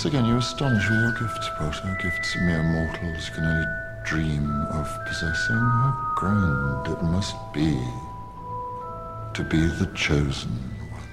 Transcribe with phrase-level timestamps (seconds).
[0.00, 1.98] Once again, you astonish with your gifts, Potter.
[2.02, 3.66] Gifts mere mortals can only
[4.02, 5.56] dream of possessing.
[5.56, 7.70] How grand it must be
[9.34, 10.50] to be the chosen
[10.92, 11.08] one.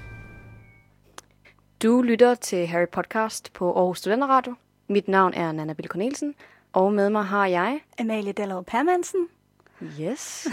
[1.82, 4.56] Du lytter til Harry Podcast på Aarhus Studenterradio.
[4.88, 6.36] Mit navn er Nana Bill Cornelsen,
[6.74, 7.82] og med mig har jeg...
[8.00, 9.28] Amalie Dallov Permansen.
[10.02, 10.48] Yes.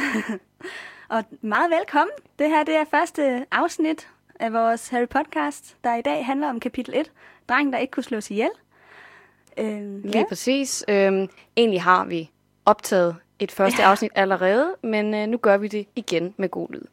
[1.08, 2.12] Og meget velkommen.
[2.38, 4.08] Det her det er første afsnit
[4.40, 7.12] af vores Harry Podcast, der i dag handler om kapitel 1.
[7.48, 8.50] Drengen, der ikke kunne slås ihjel.
[9.58, 10.84] Øh, Lige præcis.
[10.88, 12.30] Øhm, egentlig har vi
[12.64, 13.90] optaget et første ja.
[13.90, 16.84] afsnit allerede, men øh, nu gør vi det igen med god lyd.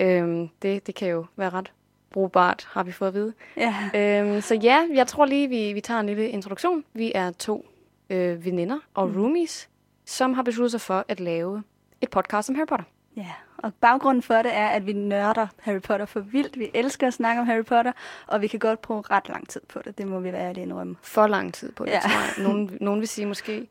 [0.00, 1.72] Øhm, det, det kan jo være ret
[2.10, 3.32] brugbart, har vi fået at vide.
[3.56, 3.74] Ja.
[3.94, 6.84] Øhm, så ja, jeg tror lige, vi, vi tager en lille introduktion.
[6.94, 7.66] Vi er to
[8.10, 9.68] øh, veninder og roomies,
[10.04, 11.62] som har besluttet sig for at lave
[12.00, 12.84] et podcast om Harry Potter.
[13.18, 13.32] Ja.
[13.58, 16.58] Og baggrunden for det er, at vi nørder Harry Potter for vildt.
[16.58, 17.92] Vi elsker at snakke om Harry Potter,
[18.26, 19.98] og vi kan godt bruge ret lang tid på det.
[19.98, 20.96] Det må vi være ærlige indrømme.
[21.02, 22.00] For lang tid på det, ja.
[22.00, 22.48] Tror jeg.
[22.48, 23.68] Nogen, nogen vil sige måske.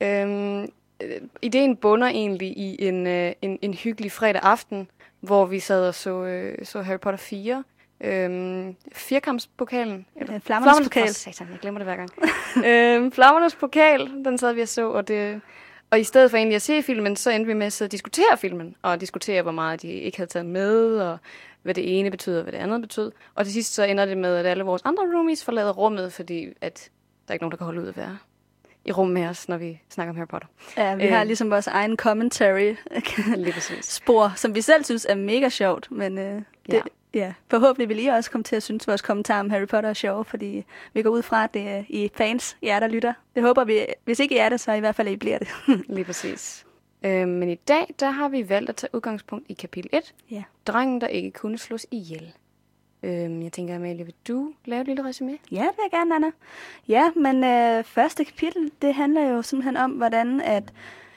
[0.00, 0.68] Øhm, øh,
[1.42, 4.88] ideen bunder egentlig i en, øh, en, en hyggelig fredag aften,
[5.20, 7.64] hvor vi sad og så, øh, så Harry Potter 4.
[8.00, 10.06] Øhm, firkampspokalen.
[10.20, 11.02] Øh, Flammernes pokal.
[11.02, 12.10] Åh, satan, jeg glemmer det hver gang.
[12.68, 15.40] øhm, Flammernes pokal, den sad vi og så, og det...
[15.90, 17.92] Og i stedet for egentlig at se filmen, så endte vi med at sidde og
[17.92, 21.18] diskutere filmen, og diskutere, hvor meget de ikke havde taget med, og
[21.62, 23.12] hvad det ene betød, og hvad det andet betød.
[23.34, 26.48] Og til sidst så ender det med, at alle vores andre roomies forlader rummet, fordi
[26.60, 26.90] at
[27.28, 28.18] der er ikke nogen, der kan holde ud at være
[28.84, 30.48] i rum med os, når vi snakker om Harry Potter.
[30.76, 31.26] Ja, vi har Øh.
[31.26, 32.74] ligesom vores egen commentary
[33.82, 36.80] spor, som vi selv synes er mega sjovt, men øh, det, Ja.
[37.14, 37.32] Ja.
[37.50, 39.94] forhåbentlig vil I også komme til at synes, at vores kommentar om Harry Potter er
[39.94, 43.12] sjov, fordi vi går ud fra, at det er I fans, jer der lytter.
[43.34, 45.38] Det håber vi, hvis ikke I er det, så i hvert fald, at I bliver
[45.38, 45.48] det.
[45.96, 46.66] Lige præcis.
[47.02, 50.14] Øh, men i dag, der har vi valgt at tage udgangspunkt i kapitel 1.
[50.30, 50.42] ja.
[50.66, 52.32] Drengen, der ikke kunne slås ihjel.
[53.02, 55.38] Øh, jeg tænker, Amalie, vil du lave et lille resume?
[55.50, 56.30] ja, det vil jeg gerne, Anna.
[56.88, 60.72] Ja, men øh, første kapitel, det handler jo simpelthen om, hvordan at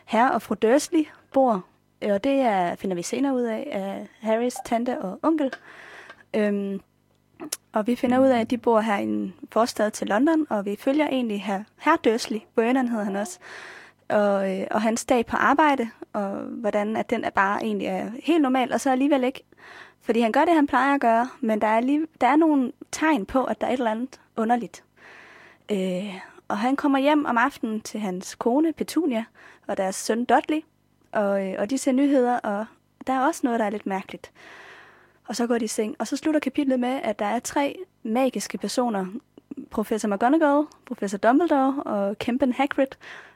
[0.05, 1.65] herre og fru Dursley bor.
[2.01, 5.51] Og det er, finder vi senere ud af, af Harrys tante og onkel.
[6.35, 6.81] Øhm,
[7.73, 10.65] og vi finder ud af, at de bor her i en forstad til London, og
[10.65, 13.39] vi følger egentlig her, herr Dursley, Vernon hedder han også,
[14.09, 18.11] og, øh, og hans dag på arbejde, og hvordan at den er bare egentlig er
[18.23, 19.43] helt normal, og så alligevel ikke.
[20.01, 22.71] Fordi han gør det, han plejer at gøre, men der er, lige, der er nogle
[22.91, 24.83] tegn på, at der er et eller andet underligt.
[25.71, 26.15] Øh,
[26.47, 29.25] og han kommer hjem om aftenen til hans kone, Petunia,
[29.67, 30.61] og deres søn Dudley,
[31.11, 32.65] og, øh, og de ser nyheder, og
[33.07, 34.31] der er også noget, der er lidt mærkeligt.
[35.27, 35.95] Og så går de i seng.
[35.99, 39.05] Og så slutter kapitlet med, at der er tre magiske personer.
[39.71, 42.87] Professor McGonagall, Professor Dumbledore og Kempen Hagrid,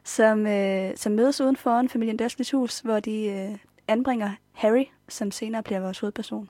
[0.03, 5.31] som, øh, som mødes uden foran familien Dursleys hus, hvor de øh, anbringer Harry, som
[5.31, 6.49] senere bliver vores hovedperson.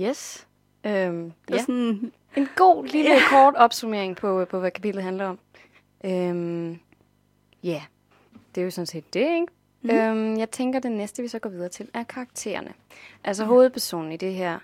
[0.00, 0.46] Yes.
[0.86, 1.60] Øhm, Det er ja.
[1.60, 3.20] sådan, En god lille Ja.
[3.30, 5.38] kort opsummering på, på, hvad kapitlet handler om.
[6.04, 6.78] Øhm,
[7.62, 7.82] ja,
[8.54, 9.46] det er jo sådan set det, ikke?
[9.82, 9.90] Mm.
[9.90, 12.72] Øhm, jeg tænker, det næste, vi så går videre til, er karaktererne.
[13.24, 13.52] Altså Mhm.
[13.52, 14.58] hovedpersonen i det her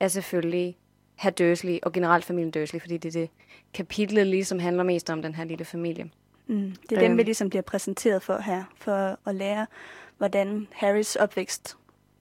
[0.00, 0.76] er selvfølgelig
[1.14, 3.30] herr Dursley og generelt familien Dursley, fordi det er det
[3.74, 6.10] kapitlet ligesom handler mest om den her lille familie.
[6.46, 7.18] mm, det er dem, Øhm.
[7.18, 9.66] vi ligesom bliver præsenteret for her, for at lære,
[10.18, 11.76] hvordan Harrys opvækst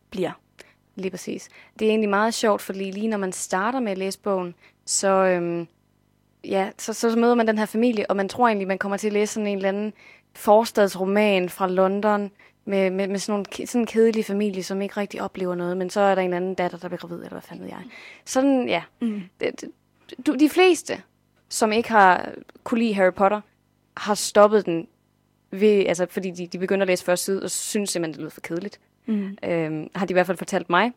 [0.10, 0.32] bliver.
[0.96, 1.50] Lige præcis.
[1.80, 5.08] Det er egentlig meget sjovt, fordi lige når man starter med at læse bogen, så,
[5.08, 5.68] øhm,
[6.44, 9.08] ja, så, så møder man den her familie, og man tror egentlig, man kommer til
[9.08, 9.94] at læse sådan en eller anden
[10.34, 12.32] forstadsroman fra London,
[12.66, 15.90] med, med, med sådan, nogle, sådan en kedelig familie, som ikke rigtig oplever noget, men
[15.90, 17.84] så er der en anden datter, der bliver gravid, eller hvad fanden ved jeg.
[18.26, 18.84] Sådan, ja.
[19.02, 19.22] Mm.
[20.28, 21.02] Du, de fleste,
[21.50, 22.32] som ikke har
[22.64, 23.42] kunne lide Harry Potter,
[23.98, 24.88] har stoppet den,
[25.52, 28.30] ved, altså, fordi de, de begynder at læse første side, og synes simpelthen, det lyder
[28.30, 29.38] for kedeligt Mm.
[29.44, 30.92] øh, har de i hvert fald fortalt mig.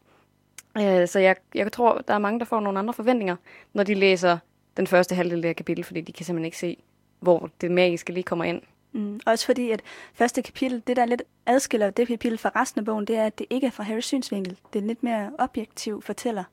[0.79, 3.37] Øh, så jeg, jeg tror, der er mange, der får nogle andre forventninger,
[3.73, 4.39] når de læser
[4.77, 6.77] den første halvdel af kapitel, fordi de kan simpelthen ikke se,
[7.21, 8.63] hvor det magiske lige kommer ind.
[8.95, 9.21] Mm.
[9.27, 9.83] Også fordi, at
[10.15, 13.39] første kapitel, det der lidt adskiller det kapitel fra resten af bogen, det er, at
[13.39, 14.59] det ikke er fra Harrys synsvinkel.
[14.73, 16.45] Det er en lidt mere objektiv fortæller,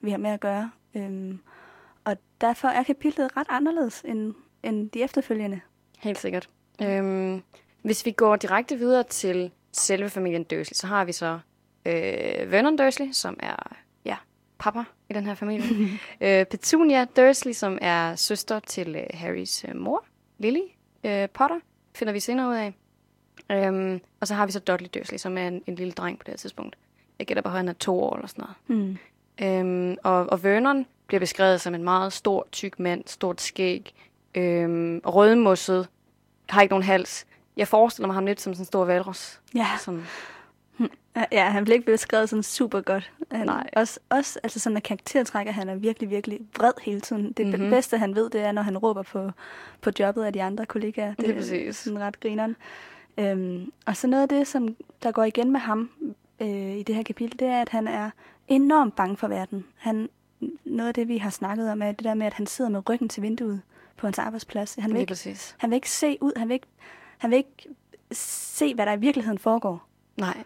[0.00, 0.70] vi har med at gøre.
[0.94, 1.40] Øhm,
[2.04, 5.60] og derfor er kapitlet ret anderledes end, end de efterfølgende.
[5.98, 6.48] Helt sikkert.
[6.82, 7.42] Øhm,
[7.82, 11.38] hvis vi går direkte videre til selve familien Dursley, så har vi så
[11.86, 14.16] øh, Vernon Dursley, som er ja,
[14.58, 15.68] papa i den her familie.
[16.20, 20.04] øh, Petunia Dursley, som er søster til øh, Harrys øh, mor,
[20.38, 20.62] Lily
[21.04, 21.58] øh, Potter,
[21.94, 22.74] finder vi senere ud af.
[23.50, 26.22] Øhm, og så har vi så Dudley Dursley, som er en, en lille dreng på
[26.24, 26.76] det her tidspunkt.
[27.18, 28.80] Jeg gætter på, at han er to år eller sådan noget.
[28.82, 28.98] Mm.
[29.46, 33.94] Øhm, og, og Vernon bliver beskrevet som en meget stor, tyk mand, stort skæg,
[34.34, 35.88] øhm, rødmosset,
[36.48, 37.26] har ikke nogen hals.
[37.56, 39.40] Jeg forestiller mig ham lidt som sådan en stor valros.
[39.54, 40.02] Ja, Sådan.
[41.32, 43.12] Ja, han blev ikke beskrevet sådan super godt.
[43.30, 43.70] Han, Nej.
[43.76, 44.76] Også, også altså sådan
[45.34, 47.32] at han er virkelig, virkelig vred hele tiden.
[47.32, 47.54] Det Mhm.
[47.54, 47.70] mm-hmm.
[47.70, 49.30] bedste, han ved, det er, når han råber på,
[49.80, 51.08] på jobbet af de andre kollegaer.
[51.14, 51.76] Det Lige er præcis.
[51.76, 52.56] sådan ret grineren.
[53.18, 55.90] Øhm, og så noget af det, som der går igen med ham
[56.40, 58.10] øh, i det her kapitel, det er, at han er
[58.48, 59.64] enormt bange for verden.
[59.76, 60.08] Han,
[60.64, 62.88] noget af det, vi har snakket om, er det der med, at han sidder med
[62.88, 63.60] ryggen til vinduet
[63.96, 64.74] på hans arbejdsplads.
[64.74, 65.54] Han vil, Lige ikke, præcis.
[65.58, 66.66] han vil ikke se ud, han vil ikke,
[67.18, 67.68] han vil ikke
[68.12, 69.86] se, hvad der i virkeligheden foregår.
[70.16, 70.36] Nej.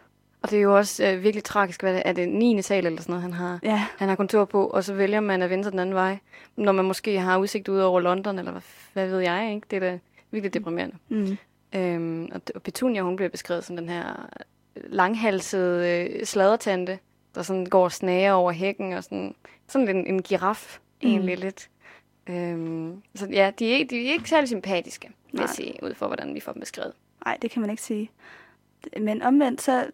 [0.45, 2.63] Og det er jo også øh, virkelig tragisk, hvad det er det 9.
[2.63, 5.43] sal eller sådan noget, han har, Ja, han har kontor på, og så vælger man
[5.43, 6.19] at vende sig den anden vej,
[6.57, 8.63] når man måske har udsigt ud over London, eller hvad,
[8.93, 9.67] hvad ved jeg, ikke?
[9.71, 9.99] Det er da
[10.31, 10.97] virkelig deprimerende.
[11.09, 11.37] mm.
[11.75, 14.29] Øhm, og, og Petunia, hun bliver beskrevet som den her
[14.77, 16.99] langhalsede øh, sladertante,
[17.35, 19.35] der sådan går og snager over hækken, og sådan,
[19.69, 21.09] sådan en, en giraf, Mm.
[21.09, 21.69] egentlig lidt.
[22.27, 25.95] Øhm, så ja, de er, ikke- de er ikke særlig sympatiske, vil jeg sige, ud
[25.95, 26.93] fra hvordan vi får dem beskrevet.
[27.27, 28.11] Nej, det kan man ikke sige.
[29.01, 29.87] Men omvendt, så...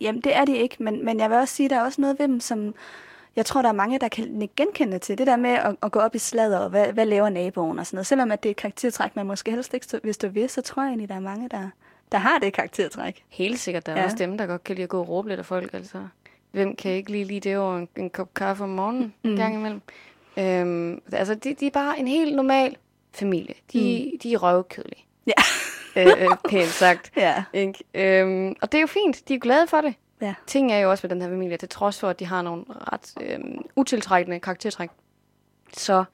[0.00, 2.00] Jamen, det er de ikke, men, men jeg vil også sige, at der er også
[2.00, 2.74] noget ved dem, som
[3.36, 5.18] jeg tror, der er mange, der kan genkende til.
[5.18, 7.86] Det der med at, at gå op i sladder, og hvad, hvad laver naboen og
[7.86, 8.06] sådan noget.
[8.06, 10.82] Selvom at det er et karaktertræk, man måske helst ikke vil stå ved, så tror
[10.82, 11.68] jeg egentlig, der er mange, der,
[12.12, 13.24] der har det karaktertræk.
[13.28, 14.04] Helt sikkert, der er Ja.
[14.04, 15.98] også dem, der godt kan lide at gå og råbe lidt af folk, altså.
[16.52, 19.30] Hvem kan ikke lige lide det over en, en kop kaffe om morgenen mm.
[19.30, 19.80] en gang imellem?
[20.38, 22.76] Øhm, altså, de, de er bare en helt normal
[23.12, 23.54] familie.
[23.72, 24.18] De, mm.
[24.18, 25.04] de er røvkedelige.
[25.26, 25.32] Ja.
[25.96, 27.12] Øh, øh, pænt sagt.
[27.16, 27.44] Ja.
[27.52, 27.84] Ikke?
[27.94, 29.28] Øhm, og det er jo fint.
[29.28, 29.94] De er glade for det.
[30.20, 30.34] Ja.
[30.46, 32.64] Ting er jo også ved den her familie, til trods for, at de har nogle
[32.68, 34.90] ret øhm, utiltrækkende karaktertræk,
[35.72, 36.04] så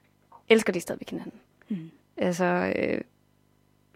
[0.48, 1.40] elsker de stadigvæk hinanden.
[1.68, 1.90] Mm.
[2.16, 3.00] Altså, øh,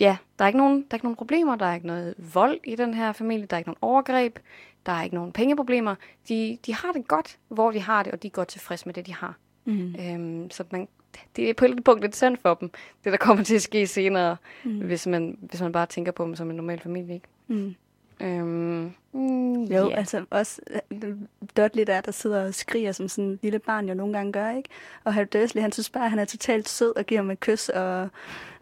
[0.00, 2.60] ja, der er, ikke nogen, der er ikke nogen problemer, der er ikke noget vold
[2.64, 4.38] i den her familie, der er ikke nogen overgreb,
[4.86, 5.94] der er ikke nogen pengeproblemer.
[6.28, 8.94] De, de har det godt, hvor de har det, og de er godt tilfredse med
[8.94, 9.34] det, de har.
[9.64, 9.94] Mm.
[10.00, 10.88] Øhm, så man,
[11.36, 12.70] det er på et eller andet punkt lidt synd for dem,
[13.04, 14.78] det der kommer til at ske senere, Mm.
[14.78, 17.14] hvis, man, hvis man bare tænker på dem som en normal familie.
[17.14, 17.26] Ikke?
[17.48, 17.74] Mm.
[18.20, 19.96] Øhm, mm, Jo, ja.
[19.96, 21.14] altså også øh,
[21.56, 24.50] Dudley der, der sidder og skriger, som sådan en lille barn jo nogle gange gør,
[24.50, 24.68] ikke?
[25.04, 27.40] Og Harry Dursley, han synes bare, at han er totalt sød og giver ham et
[27.40, 28.08] kys, og,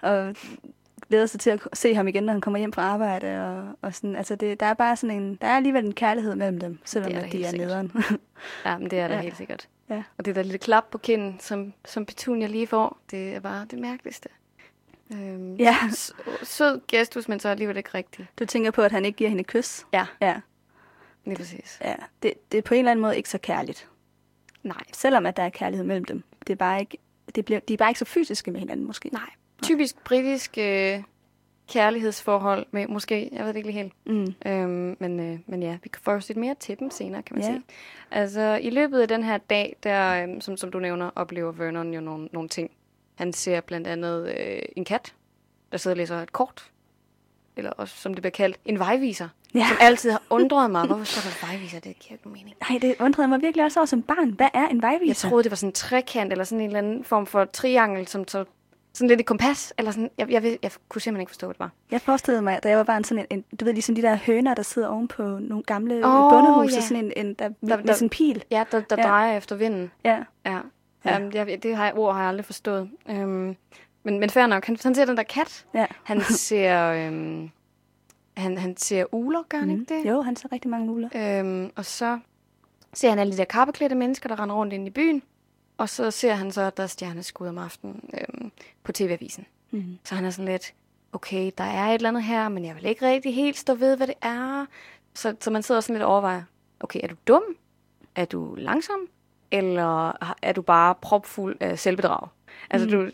[0.00, 0.34] og
[1.08, 3.44] glæder sig til at se ham igen, når han kommer hjem fra arbejde.
[3.46, 6.34] Og, og sådan, altså det, der er bare sådan en, der er alligevel en kærlighed
[6.34, 7.69] mellem dem, selvom Det er at de er sikkert.
[7.69, 7.93] nederen.
[8.64, 9.20] Ja, men det er der Ja.
[9.20, 9.69] helt sikkert.
[9.90, 10.02] Ja.
[10.19, 13.66] Og det der lille klap på kinden, som, som Petunia lige får, det er bare
[13.70, 14.28] det mærkeligste.
[15.12, 15.76] Øhm, Ja.
[16.43, 18.28] Sød gestus, men så alligevel ikke rigtigt.
[18.38, 19.87] Du tænker på, at han ikke giver hende et kys?
[19.93, 20.40] Ja, Ja,
[21.25, 21.78] lige præcis.
[21.84, 21.94] ja.
[22.22, 23.88] Det, det er på en eller anden måde ikke så kærligt.
[24.62, 26.22] Nej, Selvom at der er kærlighed mellem dem.
[26.46, 26.98] Det er bare ikke,
[27.34, 29.08] det bliver, de er bare ikke så fysiske med hinanden, måske.
[29.12, 29.31] nej.
[29.62, 31.03] Typisk britisk øh,
[31.69, 33.93] kærlighedsforhold, med, måske, jeg ved det ikke lige helt.
[34.06, 34.35] Mm.
[34.47, 37.44] Øhm, men, øh, men ja, vi får jo set mere til dem senere, kan man
[37.44, 37.50] Ja.
[37.53, 37.62] sige.
[38.11, 41.94] Altså, i løbet af den her dag, der, øhm, som, som du nævner, oplever Vernon
[41.94, 42.70] jo nogle, nogle ting.
[43.14, 45.14] Han ser blandt andet øh, en kat,
[45.73, 46.70] der sidder og læser et kort.
[47.56, 49.29] Eller også, som det bliver kaldt, en vejviser.
[49.55, 49.67] Ja.
[49.69, 50.87] Som altid har undret mig.
[50.87, 51.81] Hvorfor står der vejviser?
[51.81, 52.56] Det giver ikke mening.
[52.70, 54.31] Nej, det undrede mig virkelig også over som barn.
[54.31, 55.06] Hvad er en vejviser?
[55.08, 58.08] Jeg troede, det var sådan en trekant, eller sådan en eller anden form for triangel,
[58.08, 58.44] som så
[58.94, 61.55] sådan lidt et kompas, eller sådan, jeg, jeg, ved, jeg kunne simpelthen ikke forstå, hvad
[61.55, 61.71] det var.
[61.91, 64.17] Jeg forestillede mig, da jeg var barn, sådan en, en du ved, ligesom de der
[64.17, 66.81] høner, der sidder oven på nogle gamle oh, bondehuse, ja.
[66.81, 68.44] sådan en, en der, Der- der, sådan en pil.
[68.50, 69.03] Ja, der, der Ja.
[69.09, 69.91] drejer efter vinden.
[70.05, 70.19] Ja.
[70.47, 70.50] Ja,
[71.05, 71.11] Ja.
[71.11, 71.17] ja.
[71.25, 72.91] Um, jeg, det har jeg, ord har jeg aldrig forstået.
[73.09, 73.56] Um,
[74.05, 75.67] men, men fair nok, han, han ser den der kat.
[75.75, 75.87] ja.
[76.03, 77.50] Han ser, um,
[78.37, 79.81] han, han ser uler, gør han mm.
[79.81, 80.11] ikke det?
[80.11, 81.41] Jo, han ser rigtig mange muler.
[81.43, 82.19] Um, og så
[82.94, 85.23] ser han alle de der kappeklædte mennesker, der render rundt ind i byen.
[85.76, 88.52] Og så ser han så, at der er stjerneskud om aftenen um,
[88.84, 89.46] på TV-avisen.
[89.70, 89.98] Mm.
[90.04, 90.74] Så han er sådan lidt,
[91.12, 93.96] okay, der er et eller andet her, men jeg vil ikke rigtig helt stå ved,
[93.96, 94.67] hvad det er.
[95.14, 96.43] Så, så man sidder sådan lidt og overvejer,
[96.81, 97.43] okay, er du dum?
[98.14, 99.00] Er du langsom?
[99.50, 100.12] Eller
[100.43, 102.29] er du bare propfuld af selvbedrag?
[102.70, 102.93] Altså, Mm.
[102.93, 103.10] du,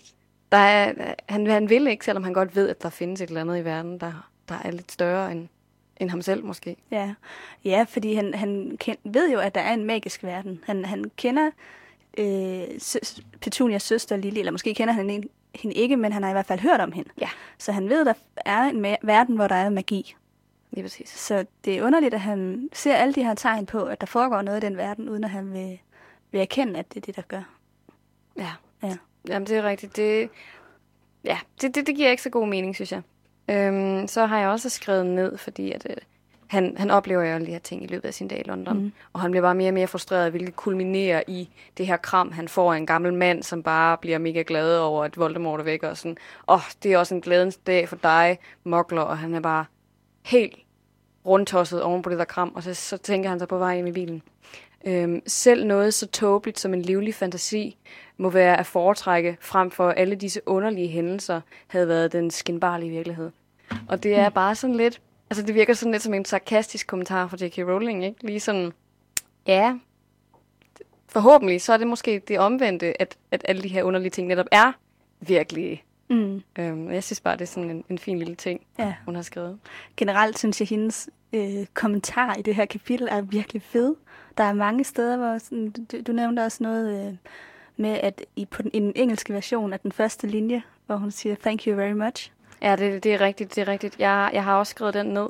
[0.52, 3.40] der er, han, han vil ikke, selvom han godt ved, at der findes et eller
[3.40, 5.48] andet i verden, der, der er lidt større end,
[5.96, 6.76] end ham selv måske.
[6.90, 7.14] Ja.
[7.64, 10.60] ja, fordi han, han ken, ved jo, at der er en magisk verden.
[10.66, 11.50] Han, han kender
[12.18, 16.30] øh, søs, Petunias søster Lily, eller måske kender han hende, hende ikke, men han har
[16.30, 17.10] i hvert fald hørt om hende.
[17.20, 17.28] Ja.
[17.58, 20.14] Så han ved, at der er en verden, hvor der er magi.
[20.70, 21.08] Lige præcis.
[21.08, 24.42] Så det er underligt, at han ser alle de her tegn på, at der foregår
[24.42, 25.78] noget i den verden, uden at han vil,
[26.30, 27.42] vil erkende, at det er det, der gør.
[28.36, 28.50] Ja.
[28.82, 28.96] Ja.
[29.28, 29.96] Jamen, det er rigtigt.
[29.96, 30.30] Det,
[31.24, 33.02] ja, det, det, det giver ikke så god mening, synes jeg.
[33.50, 35.96] Øhm, så har jeg også skrevet ned, fordi at, øh,
[36.48, 38.78] han, han oplever jo alle de her ting i løbet af sin dag i London.
[38.78, 38.92] Mm.
[39.12, 42.48] Og han bliver bare mere og mere frustreret, hvilket kulminerer i det her kram, han
[42.48, 45.82] får af en gammel mand, som bare bliver mega glad over, at Voldemort er væk.
[45.82, 46.16] Og sådan,
[46.48, 49.02] åh, oh, det er også en glædens dag for dig, Mokler.
[49.02, 49.64] Og han er bare
[50.24, 50.58] helt
[51.26, 52.52] rundtosset oven på det der kram.
[52.54, 54.22] Og så, så tænker han sig på vej hjem i bilen.
[54.86, 57.76] Øhm, selv noget så tåbeligt som en livlig fantasi
[58.16, 63.30] må være at foretrække frem for alle disse underlige hændelser havde været den skinbarlige virkelighed.
[63.88, 65.00] Og det er bare sådan lidt,
[65.30, 67.58] Altså, det virker sådan lidt som en sarkastisk kommentar fra J.K.
[67.58, 68.26] Rowling, ikke?
[68.26, 68.72] Lige sådan,
[69.46, 69.74] ja,
[71.08, 74.46] forhåbentlig, så er det måske det omvendte, at, at alle de her underlige ting netop
[74.52, 74.72] er
[75.20, 75.82] virkelige.
[76.10, 76.42] Mm.
[76.58, 78.94] Øhm, jeg synes bare, det er sådan en, en fin lille ting, Ja.
[79.04, 79.58] hun har skrevet.
[79.96, 83.94] Generelt synes jeg, hendes øh, kommentar i det her kapitel er virkelig fed.
[84.38, 87.14] Der er mange steder, hvor sådan, du, du nævnte også noget øh,
[87.76, 91.10] med, at i, på den, i den engelske version af den første linje, hvor hun
[91.10, 92.32] siger, thank you very much.
[92.62, 93.98] Ja, det, det er rigtigt, det er rigtigt.
[93.98, 95.28] Jeg, jeg har også skrevet den ned.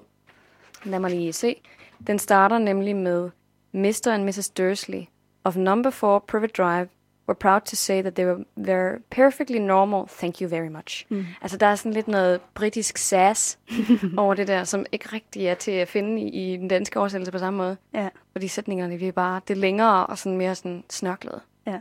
[0.85, 1.63] Lad mig lige se.
[2.07, 3.31] Den starter nemlig med
[3.73, 4.07] Mr.
[4.09, 4.51] and Mrs.
[4.51, 5.03] Dursley
[5.45, 6.89] of number 4 Privet Drive
[7.29, 11.07] were proud to say that they were they're perfectly normal, thank you very much.
[11.09, 11.27] Mm.
[11.43, 13.59] Altså, der er sådan lidt noget britisk sass
[14.17, 17.33] over det der, som ikke rigtig er til at finde i, i den danske oversættelse
[17.33, 17.77] på samme måde.
[17.95, 21.41] Ja, Fordi sætningerne vi er bare, det er længere og sådan mere sådan snørklet.
[21.67, 21.79] ja.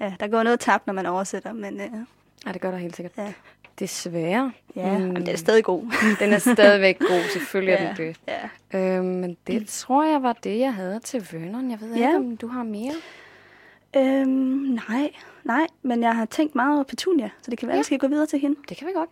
[0.00, 1.90] Ja, der går noget tabt, når man oversætter, men øh,
[2.46, 3.12] Ja, det gør der helt sikkert.
[3.16, 3.32] ja,
[3.78, 4.52] Desværre.
[4.76, 5.04] ja Mm.
[5.04, 5.14] mm.
[5.14, 5.82] den er stadig god.
[6.20, 7.88] Den er stadigvæk god, selvfølgelig er Ja.
[7.88, 8.16] den det.
[8.72, 8.96] ja.
[8.98, 11.70] Øhm, men det tror jeg var det, jeg havde til Vernon.
[11.70, 12.06] Jeg ved Ja.
[12.06, 12.92] ikke, om du har mere.
[13.96, 15.12] Øhm, nej,
[15.44, 17.78] nej, men jeg har tænkt meget over Petunia, så det kan være, Ja.
[17.78, 18.56] at vi skal gå videre til hende.
[18.68, 19.10] Det kan vi godt.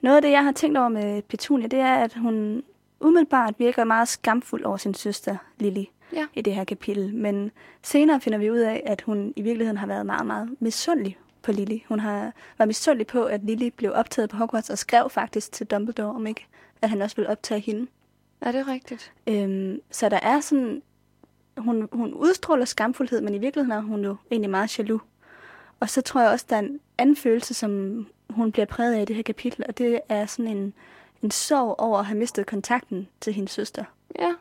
[0.00, 2.62] Noget af det, jeg har tænkt over med Petunia, det er, at hun
[3.00, 6.26] umiddelbart virker meget skamfuld over sin søster, Lily, Ja.
[6.34, 7.14] i det her kapitel.
[7.14, 7.50] Men
[7.82, 11.52] senere finder vi ud af, at hun i virkeligheden har været meget, meget misundelig på
[11.52, 11.78] Lily.
[11.88, 15.66] Hun har været misundelig på, at Lily blev optaget på Hogwarts og skrev faktisk til
[15.66, 16.46] Dumbledore, om ikke,
[16.82, 17.86] at han også ville optage hende.
[18.40, 19.12] Er det rigtigt?
[19.26, 20.82] Øhm, så der er sådan...
[21.58, 25.02] Hun, hun udstråler skamfuldhed, men i virkeligheden er hun jo egentlig meget jaloux.
[25.80, 29.02] Og så tror jeg også, der er en anden følelse, som hun bliver præget af
[29.02, 30.74] i det her kapitel, og det er sådan en,
[31.22, 33.84] en sorg over at have mistet kontakten til hendes søster.
[34.18, 34.34] Ja,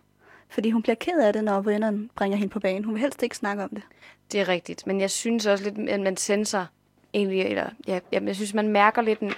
[0.50, 2.84] Fordi hun bliver ked af det, når vennerne bringer hende på banen.
[2.84, 3.84] Hun vil helst ikke snakke om det.
[4.32, 4.88] det er rigtigt.
[4.88, 6.66] Men jeg synes også lidt, at man sender
[7.14, 9.34] egentlig, eller ja, jeg, jeg synes, man mærker lidt en,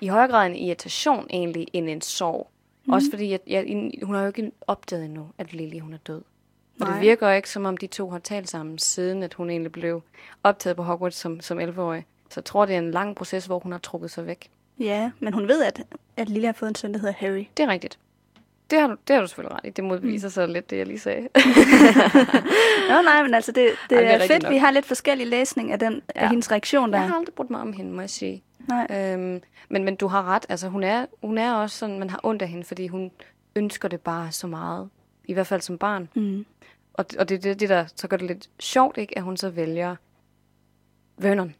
[0.00, 2.50] i højere grad en irritation egentlig, end en sorg.
[2.86, 2.92] Mm.
[2.92, 6.22] Også fordi, at, jeg, hun har jo ikke opdaget endnu, at Lily hun er død.
[6.80, 6.92] Og Nej.
[6.92, 10.02] det virker ikke, som om de to har talt sammen, siden at hun egentlig blev
[10.42, 12.04] optaget på Hogwarts som, som 11-årig.
[12.30, 14.50] Så jeg tror, det er en lang proces, hvor hun har trukket sig væk.
[14.78, 15.82] Ja, men hun ved, at,
[16.16, 17.44] at Lily har fået en søn, der hedder Harry.
[17.56, 17.98] Det er rigtigt.
[18.70, 19.70] Det har, du, det har du selvfølgelig ret i.
[19.70, 20.32] Det modbeviser mm.
[20.32, 21.22] så lidt, det jeg lige sagde.
[22.90, 24.52] Nå nej, men altså, det, det, Ej, det er er, fedt, nok.
[24.52, 26.20] vi har lidt forskellig læsning af, den, ja.
[26.20, 26.98] Af hendes reaktion der.
[26.98, 28.42] Jeg har aldrig brugt mig om hende, må jeg sige.
[28.68, 28.86] Nej.
[28.90, 30.46] Øhm, men, men du har ret.
[30.48, 33.10] Altså, hun er, hun er også sådan, man har ondt af hende, fordi hun
[33.56, 34.88] ønsker det bare så meget.
[35.24, 36.08] I hvert fald som barn.
[36.14, 36.46] Mm.
[36.94, 39.18] Og, og det er det, det, der så gør det lidt sjovt, ikke?
[39.18, 39.96] At hun så vælger
[41.18, 41.54] Vernon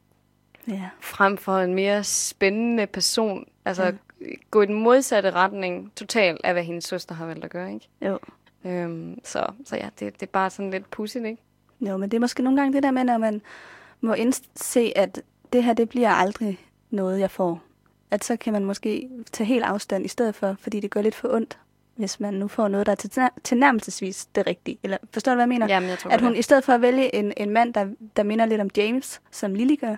[0.68, 0.88] Ja.
[1.00, 3.44] frem for en mere spændende person.
[3.64, 3.92] Altså, ja.
[4.50, 7.88] Gå i den modsatte retning totalt af, hvad hendes søster har valgt at gøre, ikke?
[8.02, 8.18] Jo.
[8.64, 11.42] Øhm, så, så ja, det, det er bare sådan lidt pudsigt, ikke?
[11.80, 13.42] Jo, men det er måske nogle gange det der med, når man
[14.00, 16.58] må indse, at det her, det bliver aldrig
[16.90, 17.62] noget, jeg får.
[18.10, 21.14] At så kan man måske tage helt afstand i stedet for, fordi det gør lidt
[21.14, 21.58] for ondt,
[21.96, 24.78] hvis man nu får noget, der er til, tilnærmelsesvis det rigtige.
[24.82, 25.66] Eller forstår du, hvad jeg mener?
[25.66, 26.38] Jamen, jeg tror at hun det.
[26.38, 27.86] i stedet for at vælge en, en mand, der,
[28.16, 29.96] der minder lidt om James, som Lily gør,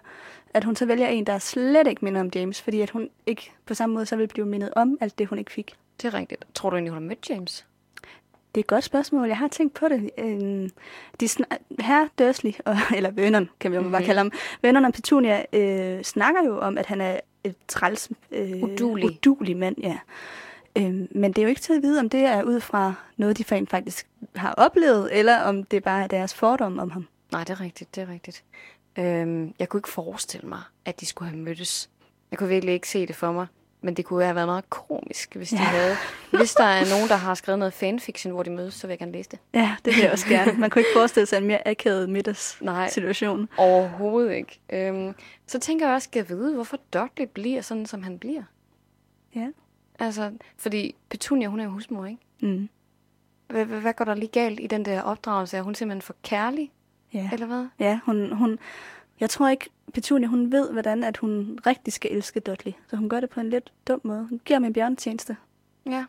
[0.55, 3.53] at hun så vælger en, der slet ikke minder om James, fordi at hun ikke
[3.67, 5.75] på samme måde så vil blive mindet om alt det, hun ikke fik.
[6.03, 6.45] Det er rigtigt.
[6.55, 7.67] Tror du egentlig, hun har mødt James?
[8.55, 9.29] Det er et godt spørgsmål.
[9.29, 10.11] Jeg har tænkt på det.
[10.19, 10.71] Øhm,
[11.21, 11.29] De
[11.81, 13.93] her Dursley, og, eller Vernon, kan vi jo mm-hmm.
[13.93, 18.11] bare kalde ham, Vernon og Petunia øh, snakker jo om, at han er et træls,
[18.31, 19.05] øh, Uduelig.
[19.05, 19.77] udulig mand.
[19.83, 19.99] Ja.
[20.77, 23.39] Øhm, men det er jo ikke til at vide, om det er ud fra noget,
[23.39, 27.09] de rent faktisk har oplevet, eller om det bare er deres fordom om ham.
[27.33, 28.45] Nej, det er rigtigt, det er rigtigt.
[28.99, 31.91] Øhm, jeg kunne ikke forestille mig, at de skulle have mødtes.
[32.31, 33.47] Jeg kunne virkelig ikke se det for mig.
[33.81, 35.63] Men det kunne have været meget komisk, hvis de Ja.
[35.63, 35.95] havde.
[36.33, 38.99] Hvis der er nogen, der har skrevet noget fanfiction, hvor de mødes, så vil jeg
[38.99, 39.39] gerne læse det.
[39.55, 40.53] Ja, det vil jeg også gerne.
[40.53, 43.39] Man kunne ikke forestille sig en mere akavet middagssituation.
[43.39, 43.47] Nej.
[43.57, 44.61] Overhovedet ikke.
[44.73, 45.15] Øhm,
[45.47, 48.43] så tænker jeg også, skal jeg vide, hvorfor Dudley bliver sådan, som han bliver.
[49.35, 49.47] Ja.
[49.99, 52.21] Altså, fordi Petunia, hun er jo husmor, ikke?
[52.41, 52.69] Mm.
[53.47, 55.57] Hvad, går der lige galt i den der opdragelse?
[55.57, 56.73] Er hun simpelthen for kærlig,
[57.13, 57.31] Ja.
[57.33, 57.67] eller hvad?
[57.79, 58.59] Ja, hun, hun,
[59.21, 62.73] jeg tror ikke, Petunia, hun ved, hvordan at hun rigtig skal elske Dudley.
[62.89, 64.27] Så hun gør det på en lidt dum måde.
[64.31, 65.37] Hun giver ham en bjørnetjeneste.
[65.87, 66.05] Ja.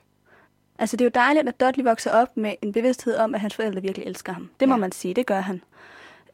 [0.80, 3.56] Altså, det er jo dejligt, at Dudley vokser op med en bevidsthed om, at hans
[3.56, 4.50] forældre virkelig elsker ham.
[4.60, 4.80] Det må Ja.
[4.80, 5.62] man sige, det gør han.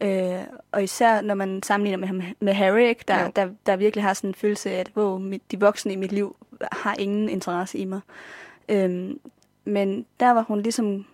[0.02, 0.40] Øh,
[0.72, 4.14] og især når man sammenligner med, ham, med Harry, ikke, der, der, der virkelig har
[4.14, 6.36] sådan en følelse af, at wow, mit, de voksne i mit liv
[6.72, 8.00] har ingen interesse i mig.
[8.70, 9.20] Øhm,
[9.66, 11.06] men der, hvor hun ligesom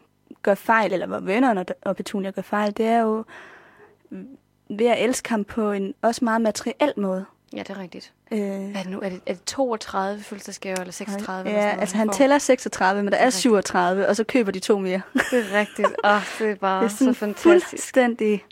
[0.42, 3.24] gør fejl, eller hvor vennerne og, Petunia gør fejl, det er jo
[4.70, 7.26] ved at elske ham på en også meget materiel måde.
[7.54, 8.14] Ja, det er rigtigt.
[8.32, 9.00] Øh, Hvad er det nu?
[9.02, 11.50] Er det, er det 32 fødselsdagsgaver, eller 36?
[11.50, 12.14] eller ja, sådan noget, altså han får?
[12.14, 13.42] tæller 36, men der er rigtigt.
[13.42, 15.02] 37, og så køber de to mere.
[15.14, 15.88] Det er rigtigt.
[16.04, 17.44] Åh, oh, det er bare Det er så sådan fantastisk.
[17.44, 18.46] fuldstændig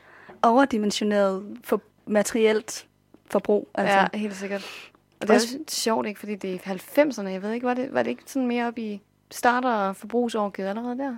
[0.44, 2.88] overdimensioneret for materielt
[3.32, 3.70] forbrug.
[3.76, 3.98] Altså.
[4.14, 4.66] Ja, helt sikkert.
[5.22, 6.20] Og det er Også- sjovt, ikke?
[6.20, 7.28] Fordi det er i 90'erne.
[7.28, 10.98] Jeg ved ikke, var det, var det ikke sådan mere op i starter forbrugsårgivet allerede
[10.98, 11.18] der?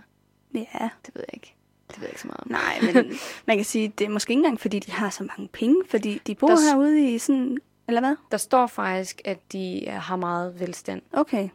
[0.54, 1.56] Ja, Det ved jeg ikke.
[1.88, 2.52] Det ved jeg ikke så meget om.
[2.52, 3.14] nej, men
[3.48, 6.22] man kan sige, det er måske ikke engang, fordi de har så mange penge, fordi
[6.28, 8.16] de bor Der herude i sådan, eller hvad?
[8.32, 11.02] Der står faktisk, at de har meget velstand.
[11.14, 11.50] Okay.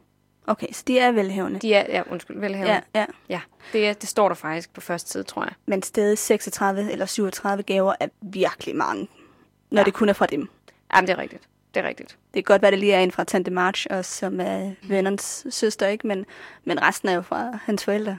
[0.47, 1.59] Okay, så de er velhævende.
[1.59, 2.83] De er, ja, undskyld, velhavende.
[2.95, 3.07] Ja, ja.
[3.29, 3.41] ja
[3.73, 5.53] det, er, det står der faktisk på første side, tror jeg.
[5.67, 9.01] Men stadig 36 eller 37 gaver er virkelig mange,
[9.71, 9.81] når Ja.
[9.81, 9.85] ja.
[9.85, 10.49] det kun er fra dem.
[10.95, 11.43] Jamen, det er rigtigt.
[11.75, 12.19] Det er rigtigt.
[12.35, 15.47] Det kan godt være, det lige er en fra Tante March, også, som er vennernes
[15.51, 16.07] søster, ikke?
[16.07, 16.27] Men,
[16.65, 18.19] men resten er jo fra hans forældre.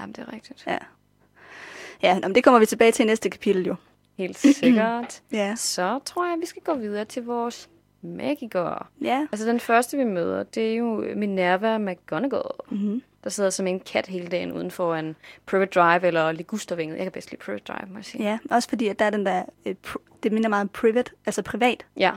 [0.00, 0.64] Jamen, det er rigtigt.
[0.66, 0.78] Ja.
[2.02, 3.74] Ja, men det kommer vi tilbage til i næste kapitel jo.
[4.18, 5.22] Helt sikkert.
[5.32, 5.54] Ja.
[5.56, 7.68] Så tror jeg, vi skal gå videre til vores
[8.02, 8.86] magikere.
[9.00, 9.26] Ja.
[9.32, 13.02] Altså, den første, vi møder, det er jo Minerva McGonagall, Mm-hmm.
[13.24, 16.96] der sidder som en kat hele dagen uden for en Private Drive eller Ligustervinget.
[16.96, 18.24] Jeg kan bedst lide Private Drive, må jeg sige.
[18.24, 21.10] Ja, også fordi, at der er den der, øh, pr- det minder meget om private,
[21.26, 22.10] altså privat, Ja,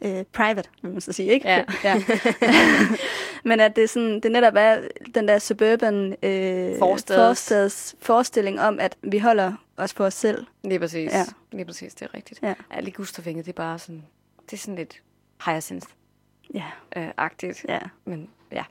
[0.00, 1.48] øh, private, vil man så sige, ikke?
[1.48, 1.64] Ja.
[1.84, 2.02] ja.
[3.44, 4.80] Men at det, er sådan, det netop er
[5.14, 7.16] den der suburban øh, Forstads.
[7.18, 10.46] forstads forestilling om, at vi holder os for os selv.
[10.64, 11.12] lige præcis.
[11.12, 11.24] Ja.
[11.52, 12.42] Lige præcis, det er rigtigt.
[12.42, 12.54] Ja.
[12.74, 14.02] Ja, Ligustervinget, det er bare sådan,
[14.46, 15.02] det er sådan lidt
[15.42, 17.64] hyacinth-agtigt.
[17.68, 17.80] Ja, ja.
[18.04, 18.64] Men ja,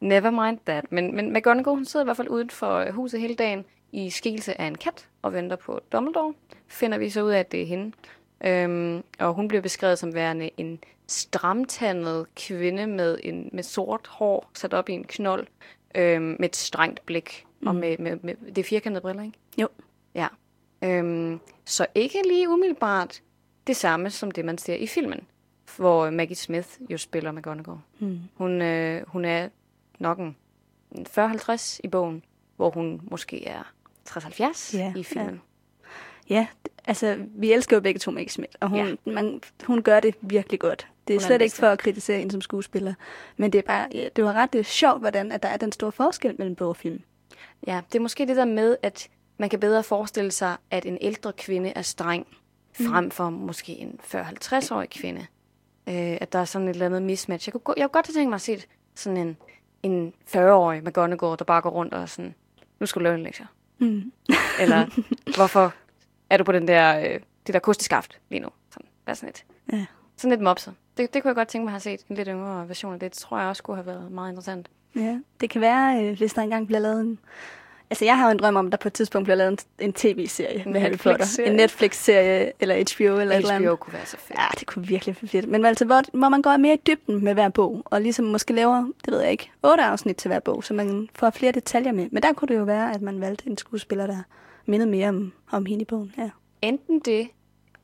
[0.00, 0.92] never mind that.
[0.92, 4.10] Men, men McGonagall, hun sidder i hvert fald uden for øh, huset hele dagen i
[4.10, 6.34] skikkelse af en kat og venter på Dumbledore.
[6.66, 7.92] Finder vi så ud af, at det er hende.
[8.44, 14.50] Øhm, og hun bliver beskrevet som værende en stramtandet kvinde med, en, med sort hår
[14.54, 15.46] sat op i en knold,
[15.94, 17.68] øhm, med et strengt blik mm.
[17.68, 19.38] og med, med, med det er firkantede briller, ikke?
[19.58, 19.68] Jo.
[20.14, 20.26] Ja.
[20.84, 23.22] Øhm, så ikke lige umiddelbart
[23.66, 25.26] det samme som det, man ser i filmen,
[25.76, 27.78] hvor Maggie Smith jo spiller McGonagall.
[27.98, 28.18] Hmm.
[28.34, 29.48] Hun, øh, hun er
[29.98, 30.36] nok en
[30.92, 32.22] en 40-50 i bogen,
[32.56, 33.72] hvor hun måske er
[34.08, 35.40] 60-70 Ja, i filmen.
[36.28, 36.46] Ja,
[36.84, 39.12] altså, vi elsker jo begge to Maggie Smith, og hun, Ja.
[39.12, 40.86] man, hun gør det virkelig godt.
[41.08, 42.94] Det er Hun slet ikke for at kritisere hende som skuespiller,
[43.36, 45.56] men det er bare, ja, det var ret det er sjovt, hvordan at der er
[45.56, 47.02] den store forskel mellem bog og film.
[47.66, 49.08] Ja, det er måske det der med, at
[49.38, 52.26] man kan bedre forestille sig, at en ældre kvinde er streng,
[52.72, 55.26] frem for måske en 40-50-årig kvinde.
[55.90, 57.48] Øh, at der er sådan et eller andet mismatch.
[57.48, 58.62] Jeg kunne, gå- jeg kunne godt have tænkt mig at se
[58.94, 59.36] sådan en,
[59.82, 62.34] en 40-årig McGonagall, der bare går rundt og sådan,
[62.80, 63.46] nu skal du lave en lektier.
[63.78, 64.12] Mm.
[64.62, 64.86] Eller,
[65.36, 65.74] hvorfor
[66.30, 68.48] er du på den der, øh, det der kosteskaft lige nu?
[68.70, 69.44] Sådan, hvad sådan et.
[69.72, 69.86] Ja.
[70.16, 70.74] Sådan lidt mopset.
[70.96, 73.00] Det, det kunne jeg godt tænke mig at have set en lidt yngre version af
[73.00, 73.12] det.
[73.14, 74.70] Det tror jeg også kunne have været meget interessant.
[74.96, 77.18] Ja, det kan være, øh, hvis der engang bliver lavet en...
[77.90, 79.58] Altså, jeg har jo en drøm om, at der på et tidspunkt bliver lavet en,
[79.86, 81.42] en tv-serie med Harry Potter.
[81.44, 83.80] En Netflix-serie, eller HBO, eller et eller HBO andet.
[83.80, 84.38] kunne være så fedt.
[84.38, 85.48] Ja, det kunne virkelig være fedt.
[85.48, 88.52] Men altså, hvor, hvor man går mere i dybden med hver bog, og ligesom måske
[88.52, 91.92] laver, det ved jeg ikke, otte afsnit til hver bog, så man får flere detaljer
[91.92, 92.08] med.
[92.12, 94.22] Men der kunne det jo være, at man valgte en skuespiller, der
[94.66, 96.14] mindede mere om, om hende i bogen.
[96.18, 96.30] Ja.
[96.62, 97.28] Enten det,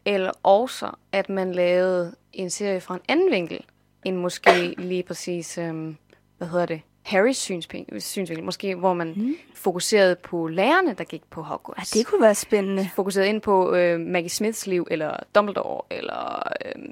[0.04, 3.60] eller også, at man lavede en serie fra en anden vinkel,
[4.04, 5.96] end måske lige præcis, øhm,
[6.38, 8.44] hvad hedder det, Harrys synsping- synsvinkel.
[8.44, 9.36] Måske, hvor man mm.
[9.54, 11.90] fokuserede på lærerne, der gik på ja, Hogwarts.
[11.90, 12.90] det kunne være spændende.
[12.94, 16.82] Fokuseret ind på øh, Maggie Smiths liv, eller Dumbledore, eller øh,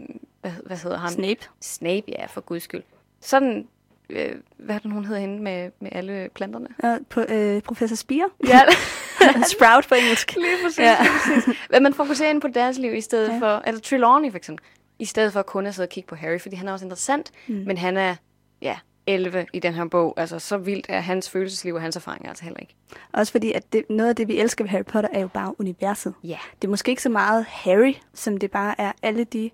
[0.41, 1.11] hvad, hvad hedder han?
[1.11, 1.41] Snape.
[1.61, 2.83] Snape, ja, for guds skyld.
[3.21, 3.69] Sådan,
[4.11, 6.69] øh, hvad er det, hun hedder hende med, med alle planterne?
[6.79, 8.29] Og på, øh, professor Spire.
[8.49, 8.61] Ja,
[9.57, 10.35] Sprout på engelsk.
[10.37, 10.79] lige præcis.
[10.79, 10.85] Ja.
[10.91, 10.97] Ja.
[11.03, 11.55] Lige præcis.
[11.71, 13.35] Men man fokuserer ind på deres liv i stedet Ja.
[13.35, 13.41] ja.
[13.41, 14.65] for, eller Trelawney for eksempel,
[14.99, 17.31] i stedet for kun at sidde og kigge på Harry, fordi han er også interessant,
[17.47, 17.55] mm.
[17.67, 18.17] men han er,
[18.63, 20.15] ja, 11 i den her bog.
[20.17, 22.75] Altså, så vildt er hans følelsesliv og hans erfaringer altså heller ikke.
[23.13, 25.61] Også fordi, at det, noget af det, vi elsker ved Harry Potter, er jo bare
[25.61, 26.15] universet.
[26.25, 26.39] Ja.
[26.63, 29.51] Det er måske ikke så meget Harry, som det bare er alle de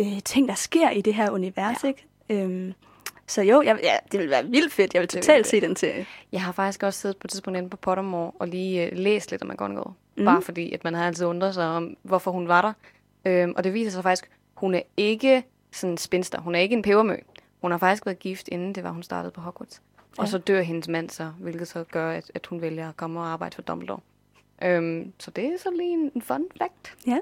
[0.00, 1.88] øh, ting, der sker i det her univers, ja.
[1.88, 2.06] ikke?
[2.30, 2.74] Øhm,
[3.26, 4.94] så jo, jeg, ja, det vil være vildt fedt.
[4.94, 6.06] Jeg vil totalt se den serie.
[6.32, 9.30] Jeg har faktisk også siddet på et tidspunkt inde på Pottermore og lige øh, læst
[9.30, 9.90] lidt om McGonagall.
[10.16, 10.24] Mm.
[10.24, 12.72] Bare fordi, at man har altid undret sig om, hvorfor hun var der.
[13.24, 16.40] Øhm, og det viser sig faktisk, hun er ikke sådan en spinster.
[16.40, 17.16] Hun er ikke en pebermø.
[17.60, 19.82] Hun har faktisk været gift, inden det var, hun startede på Hogwarts.
[20.18, 20.30] Og Ja.
[20.30, 23.26] så dør hendes mand så, hvilket så gør, at, at hun vælger at komme og
[23.26, 24.00] arbejde for Dumbledore.
[24.62, 26.96] Øhm, så det er så lige en, en fun fact.
[27.06, 27.18] Ja.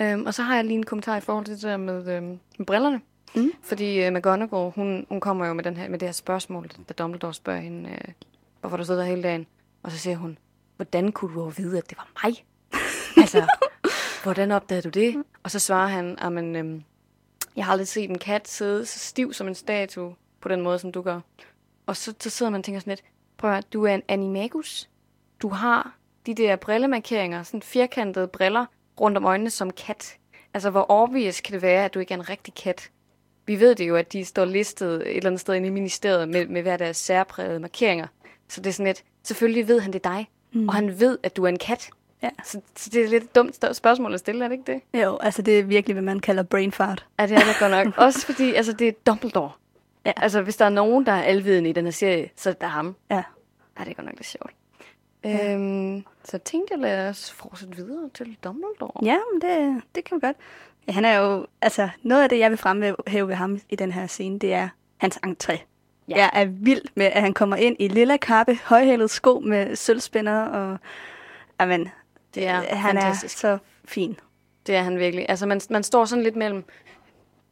[0.00, 2.38] Øhm, og så har jeg lige en kommentar i forhold til det der med, øhm,
[2.58, 3.00] med brillerne.
[3.36, 3.50] Mm.
[3.62, 6.94] Fordi øh, McGonagall, hun, hun kommer jo med, den her, med det her spørgsmål, da
[6.94, 8.12] Dumbledore spørger hende, øh,
[8.60, 9.46] hvorfor du sidder der hele dagen.
[9.82, 10.38] Og så siger hun,
[10.76, 12.44] hvordan kunne du vide, at det var mig?
[13.22, 13.46] altså,
[14.22, 15.22] hvordan opdagede du det?
[15.42, 16.80] Og så svarer han, at øh,
[17.56, 20.78] jeg har aldrig set en kat sidde så stiv som en statue på den måde,
[20.78, 21.20] som du gør.
[21.86, 23.04] Og så, så sidder man og tænker sådan lidt,
[23.36, 24.88] prøv at høre, du er en animagus.
[25.42, 28.66] Du har de der brillemarkeringer, sådan firkantede briller
[29.00, 30.16] rundt om øjnene som kat.
[30.54, 32.90] Altså, hvor obvious kan det være, at du ikke er en rigtig kat?
[33.46, 36.28] Vi ved det jo, at de står listet et eller andet sted inde i ministeriet
[36.28, 38.06] med, med hver deres særprægede markeringer.
[38.48, 40.68] Så det er sådan lidt, selvfølgelig ved han det er dig, mm.
[40.68, 41.90] og han ved, at du er en kat.
[42.24, 42.30] Ja.
[42.44, 45.00] Så, så det er lidt et dumt spørgsmål at stille, er det ikke det?
[45.02, 47.06] Jo, altså det er virkelig, hvad man kalder brain fart.
[47.18, 47.98] Ja, det er det godt nok.
[48.06, 49.50] Også fordi, altså, det er Dumbledore.
[50.06, 50.12] Ja.
[50.16, 52.68] Altså, hvis der er nogen, der er alvidende i den her serie, så er det
[52.68, 52.96] ham.
[53.10, 53.22] Ja.
[53.78, 54.50] Ja, det er godt nok lidt sjovt.
[55.24, 55.54] Ja.
[55.54, 59.04] Øhm, så tænkte jeg, lad os fortsætte videre til Dumbledore.
[59.04, 60.36] Ja, men det, det kan vi godt.
[60.88, 63.92] Ja, han er jo, altså, noget af det, jeg vil fremhæve ved ham i den
[63.92, 65.58] her scene, det er hans entré.
[66.08, 66.16] Ja.
[66.16, 70.44] Jeg er vild med, at han kommer ind i lilla kappe, højhælet sko med sølvspænder,
[70.44, 70.78] og
[71.58, 71.90] amen,
[72.34, 73.36] Det er han fantastisk.
[73.36, 74.16] er så fin.
[74.66, 75.26] Det er han virkelig.
[75.28, 76.64] Altså, man, man står sådan lidt mellem,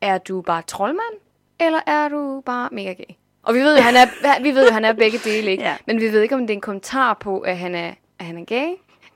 [0.01, 1.15] er du bare troldmand,
[1.61, 3.15] eller er du bare mega gay?
[3.43, 5.63] Og vi ved jo, han er, vi ved jo, han er begge dele, ikke?
[5.69, 5.77] Ja.
[5.87, 8.39] Men vi ved ikke, om det er en kommentar på, at han er, at han
[8.39, 8.69] er gay,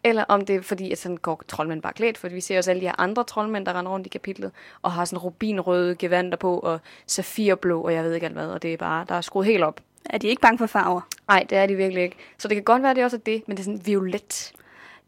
[0.05, 2.71] eller om det er fordi, at sådan går troldmænd bare klædt, fordi vi ser også
[2.71, 4.51] alle de her andre troldmænd, der render rundt i kapitlet,
[4.83, 8.63] og har sådan rubinrøde gevanter på, og safirblå, og jeg ved ikke alt hvad, og
[8.63, 9.81] det er bare, der er skruet helt op.
[10.05, 11.01] Er de ikke bange for farver?
[11.29, 12.17] Nej, det er de virkelig ikke.
[12.39, 14.53] Så det kan godt være, det også er det, men det er sådan violet.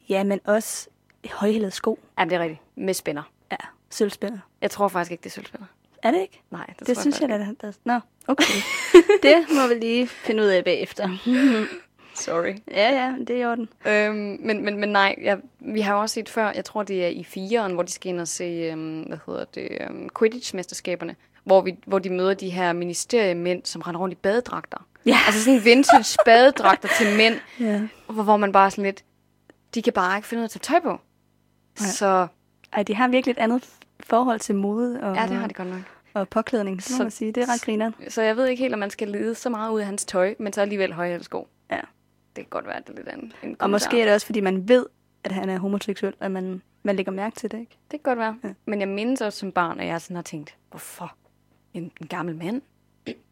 [0.08, 0.88] Ja, men også
[1.30, 1.98] højhælet sko.
[2.18, 2.60] Jamen, det er rigtigt.
[2.76, 3.22] Med spænder.
[3.52, 3.56] Ja,
[3.90, 4.38] sølvspænder.
[4.60, 5.66] Jeg tror faktisk ikke, det er sølvspænder.
[6.02, 6.40] Er det ikke?
[6.50, 7.66] Nej, det, Det, tror synes jeg, faktisk da.
[7.66, 7.72] der...
[7.84, 8.44] Nå, okay.
[9.22, 11.08] det må vi lige finde ud af bagefter.
[12.14, 12.54] Sorry.
[12.70, 13.68] ja, ja, det er i orden.
[13.86, 17.04] Øhm, men, men, men nej, jeg, vi har jo også set før, jeg tror det
[17.04, 21.16] er i firen, hvor de skal ind og se, øhm, hvad hedder det, øhm, Quidditch-mesterskaberne,
[21.44, 24.86] hvor, vi, hvor de møder de her ministeriemænd, som render rundt i badedragter.
[25.06, 25.16] Ja.
[25.26, 27.80] Altså sådan vintage badedragter til mænd, Ja.
[28.06, 29.04] hvor, hvor man bare sådan lidt,
[29.74, 31.00] de kan bare ikke finde ud af at tage tøj på.
[31.76, 32.26] Så
[32.72, 33.68] Ej, de har virkelig et andet
[34.00, 35.80] forhold til mode og, ja, det har de godt nok.
[36.14, 37.32] og påklædning, må Så- man sige.
[37.32, 37.94] Det er ret grineren.
[38.08, 40.34] Så jeg ved ikke helt, om man skal lede så meget ud af hans tøj,
[40.38, 41.48] men så alligevel høje sko.
[41.70, 41.76] Ja.
[42.36, 44.26] Det kan godt være, at det er lidt af en, Og måske er det også,
[44.26, 44.86] fordi man ved,
[45.24, 47.72] at han er homoseksuel, at man, man lægger mærke til det, ikke?
[47.90, 48.36] Det kan godt være.
[48.42, 48.48] Ja.
[48.48, 48.54] Ja.
[48.66, 51.14] Men jeg mindes også som barn, at jeg sådan har tænkt, hvorfor
[51.74, 52.62] en, en gammel mand?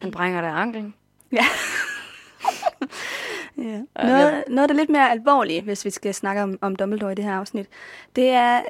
[0.03, 0.94] Han brænger der anklen.
[1.33, 1.44] Ja.
[3.59, 3.83] ja.
[4.03, 7.14] Noget, noget, der er lidt mere alvorligt, hvis vi skal snakke om, om Dumbledore i
[7.14, 7.66] det her afsnit,
[8.16, 8.62] det er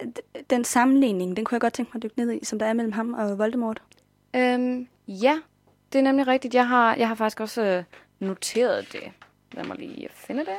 [0.50, 2.72] den sammenligning, den kunne jeg godt tænke mig at dykke ned i, som der er
[2.72, 3.82] mellem ham og Voldemort.
[4.36, 5.38] Øhm, ja,
[5.92, 6.54] det er nemlig rigtigt.
[6.54, 7.84] Jeg har, jeg har faktisk også øh,
[8.18, 9.12] noteret det.
[9.52, 10.56] Lad mig lige finde det.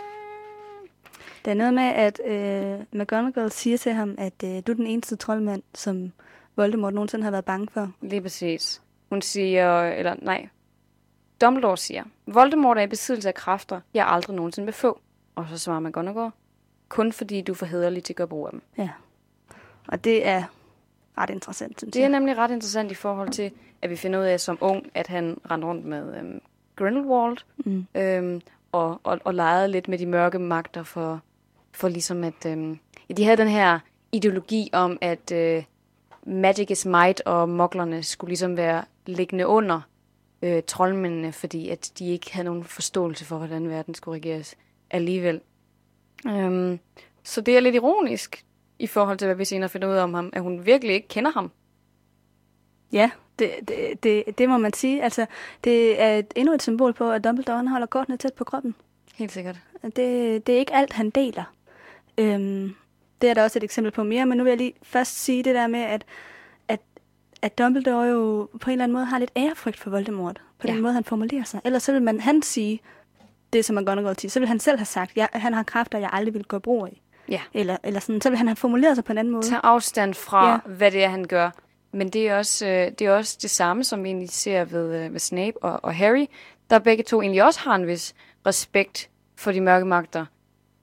[1.46, 4.88] Det er noget med, at øh, McGonagall siger til ham, at øh, du er den
[4.88, 6.12] eneste troldmand, som
[6.56, 7.92] Voldemort nogensinde har været bange for.
[8.02, 8.82] Lige præcis.
[9.10, 10.48] Hun siger, eller nej,
[11.42, 15.00] Dumbledore siger, Voldemort er i besiddelse af kræfter, jeg aldrig nogensinde vil få.
[15.36, 16.32] Og så svarer McGonagall,
[16.90, 18.62] kun fordi du er for hederlig til at gøre brug af dem.
[18.78, 18.90] Ja.
[19.88, 20.44] Og det er
[21.18, 22.12] ret interessant, synes Det er jeg.
[22.12, 25.38] nemlig ret interessant i forhold til, at vi finder ud af som ung, at han
[25.52, 26.42] rendte rundt med øhm,
[26.76, 27.86] Grindelwald, Mm.
[27.96, 31.22] øhm, og, og, og legede lidt med de mørke magter for,
[31.72, 32.46] for ligesom at...
[32.46, 33.80] Øhm, ja, de havde den her
[34.12, 35.64] ideologi om, at øh,
[36.24, 39.82] magic is might, og moklerne skulle ligesom være liggende under
[40.42, 44.56] øh, troldmændene, fordi at de ikke havde nogen forståelse for, hvordan verden skulle regeres
[44.92, 45.42] alligevel.
[46.28, 46.80] Øhm,
[47.24, 48.46] så det er lidt ironisk
[48.80, 51.08] i forhold til, hvad vi senere finder ud af om ham, at hun virkelig ikke
[51.08, 51.52] kender ham.
[52.92, 55.04] Ja, det, det, det, det må man sige.
[55.04, 55.26] Altså,
[55.64, 58.76] det er et, endnu et symbol på, at Dumbledore holder kortene tæt på kroppen.
[59.16, 59.60] Helt sikkert.
[59.84, 61.44] Det, det er ikke alt, han deler.
[62.18, 62.76] Øhm,
[63.22, 65.44] det er der også et eksempel på mere, men nu vil jeg lige først sige
[65.44, 66.06] det der med, at,
[67.42, 70.74] at, Dumbledore jo på en eller anden måde har lidt ærefrygt for Voldemort, på Ja.
[70.74, 71.62] den måde, han formulerer sig.
[71.66, 72.80] Ellers så vil man, han sige
[73.54, 76.10] det, som McGonagall siger, så vil han selv have sagt, at han har kræfter, jeg
[76.14, 77.02] aldrig vil gøre brug af.
[77.30, 77.42] Ja.
[77.54, 79.46] Eller, eller sådan, så vil han have formuleret sig på en anden måde.
[79.46, 80.58] Tag afstand fra, ja.
[80.66, 81.50] hvad det er, han gør.
[81.92, 84.96] Men det er også, øh, det, er også det samme, som vi egentlig ser ved,
[84.96, 86.26] øh, ved Snape og, og Harry,
[86.70, 90.26] der begge to egentlig også har en vis respekt for de mørke magter,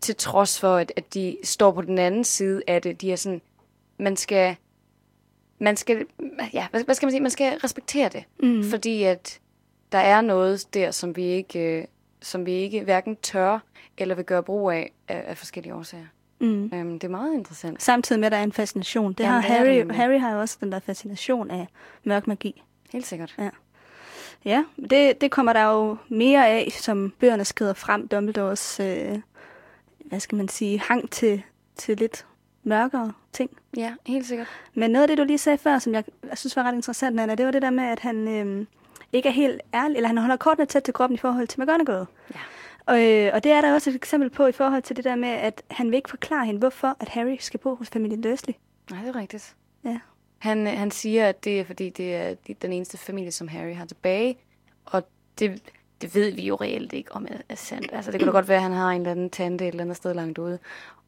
[0.00, 3.00] til trods for, at, at de står på den anden side af det.
[3.00, 3.40] De er sådan,
[3.98, 4.56] man skal,
[5.64, 6.06] man skal,
[6.52, 8.24] ja, hvad, hvad skal man sige, man skal respektere det.
[8.42, 8.64] Mm.
[8.70, 9.40] Fordi at
[9.92, 11.84] der er noget der, som vi ikke, øh,
[12.22, 13.58] som vi ikke hverken tør
[13.98, 16.06] eller vil gøre brug af, af, af forskellige årsager.
[16.40, 16.70] Mm.
[16.74, 17.82] Øhm, det er meget interessant.
[17.82, 19.12] Samtidig med, at der er en fascination.
[19.12, 19.96] Det Jamen, har det Harry, nemlig.
[19.96, 21.66] Harry har jo også den der fascination af
[22.04, 22.62] mørk magi.
[22.92, 23.36] Helt sikkert.
[24.44, 28.08] Ja, det, det kommer der jo mere af, som bøgerne skrider frem.
[28.08, 29.18] Dumbledores, øh,
[30.04, 31.42] hvad skal man sige, hang til,
[31.76, 32.26] til lidt
[32.64, 33.50] mørkere ting.
[33.76, 34.46] Ja, helt sikkert.
[34.74, 37.16] Men noget af det, du lige sagde før, som jeg, jeg synes var ret interessant,
[37.16, 38.66] Nana, det var det der med, at han øh,
[39.12, 42.06] ikke er helt ærlig, eller han holder kortene tæt til kroppen i forhold til McGonagall.
[42.34, 42.40] Ja.
[42.86, 45.16] Og, øh, og det er der også et eksempel på i forhold til det der
[45.16, 48.54] med, at han vil ikke forklare hende, hvorfor at Harry skal bo hos familien Dursley.
[48.90, 49.54] Nej, det er rigtigt.
[49.84, 49.98] Ja.
[50.38, 53.48] Han, øh, han siger, at det er, fordi det er de- den eneste familie, som
[53.48, 54.38] Harry har tilbage.
[54.84, 55.02] Og
[55.38, 55.62] det,
[56.00, 57.88] det ved vi jo reelt ikke, om er, sandt.
[57.92, 59.82] Altså, det kan da godt være, at han har en eller anden tante et eller
[59.84, 60.58] andet sted langt ude.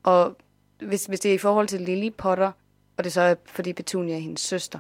[0.03, 0.37] Og
[0.79, 2.53] hvis, hvis det er i forhold til Lily Potter,
[2.97, 4.79] og det så er, fordi Petunia er hendes søster,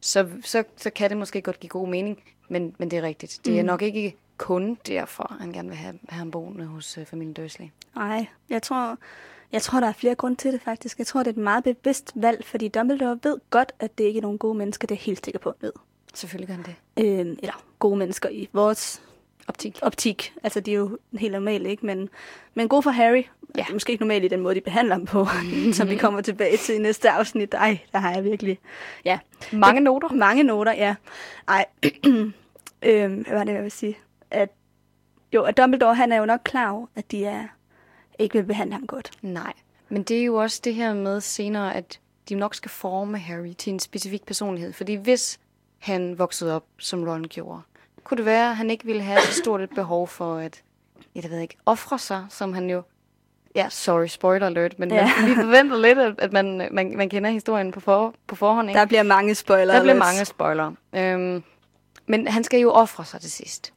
[0.00, 2.22] så, så, så kan det måske godt give god mening.
[2.48, 3.40] Men, men det er rigtigt.
[3.44, 3.66] Det er Mm.
[3.66, 7.66] nok ikke kun derfor, han gerne vil have, have ham boende hos uh, familien Dursley.
[7.96, 8.98] Nej, jeg tror,
[9.52, 10.98] jeg tror, der er flere grunde til det faktisk.
[10.98, 14.18] Jeg tror, det er et meget bevidst valg, fordi Dumbledore ved godt, at det ikke
[14.18, 14.86] er nogen gode mennesker.
[14.86, 15.72] Det er helt sikker på, ved.
[16.14, 16.74] Selvfølgelig gør han det.
[17.04, 19.02] Øh, eller gode mennesker i vores
[19.48, 19.78] Optik.
[19.82, 20.32] optik.
[20.42, 21.86] Altså, de er jo helt normale, ikke?
[21.86, 22.08] Men,
[22.54, 23.22] men gode for Harry.
[23.56, 23.62] Ja.
[23.62, 25.26] Det er måske ikke normalt i den måde, de behandler ham på,
[25.72, 27.54] som vi kommer tilbage til i næste afsnit.
[27.54, 28.58] Ej, der har jeg virkelig...
[29.04, 29.18] Ja,
[29.52, 30.08] Mange noter.
[30.08, 30.94] mange noter, ja.
[31.48, 31.66] Ej,
[32.82, 33.98] øhm, hvad var det, jeg vil sige?
[34.30, 34.48] At,
[35.34, 37.46] jo, at Dumbledore, han er jo nok klar over, at de er,
[38.18, 39.10] ikke vil behandle ham godt.
[39.22, 39.52] Nej,
[39.88, 43.52] men det er jo også det her med senere, at de nok skal forme Harry
[43.58, 44.72] til en specifik personlighed.
[44.72, 45.40] Fordi hvis
[45.78, 47.60] han voksede op, som Ron gjorde,
[48.10, 50.62] kunne det være, at han ikke ville have så stort et behov for at,
[51.14, 52.82] jeg ved ikke, ofre sig, som han jo...
[53.54, 55.10] Ja, sorry, spoiler alert, men Ja.
[55.20, 58.68] man, vi forventer lidt, at, man, man, man kender historien på, for, på forhånd.
[58.70, 58.78] Ikke?
[58.80, 59.76] Der bliver mange spoilere.
[59.76, 60.74] Der bliver mange spoilere.
[60.92, 61.42] Øhm,
[62.06, 63.72] men han skal jo ofre sig til sidst.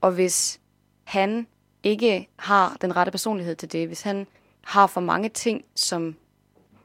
[0.00, 0.60] Og hvis
[1.04, 1.46] han
[1.82, 4.26] ikke har den rette personlighed til det, hvis han
[4.64, 6.16] har for mange ting, som,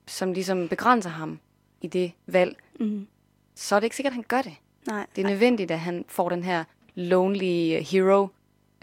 [0.07, 1.39] som ligesom begrænser ham
[1.81, 3.07] i det valg, Mm.
[3.55, 4.53] så er det ikke sikkert, at han gør det.
[4.87, 6.63] Nej, Det er nødvendigt, at han får den her
[6.95, 8.27] lonely hero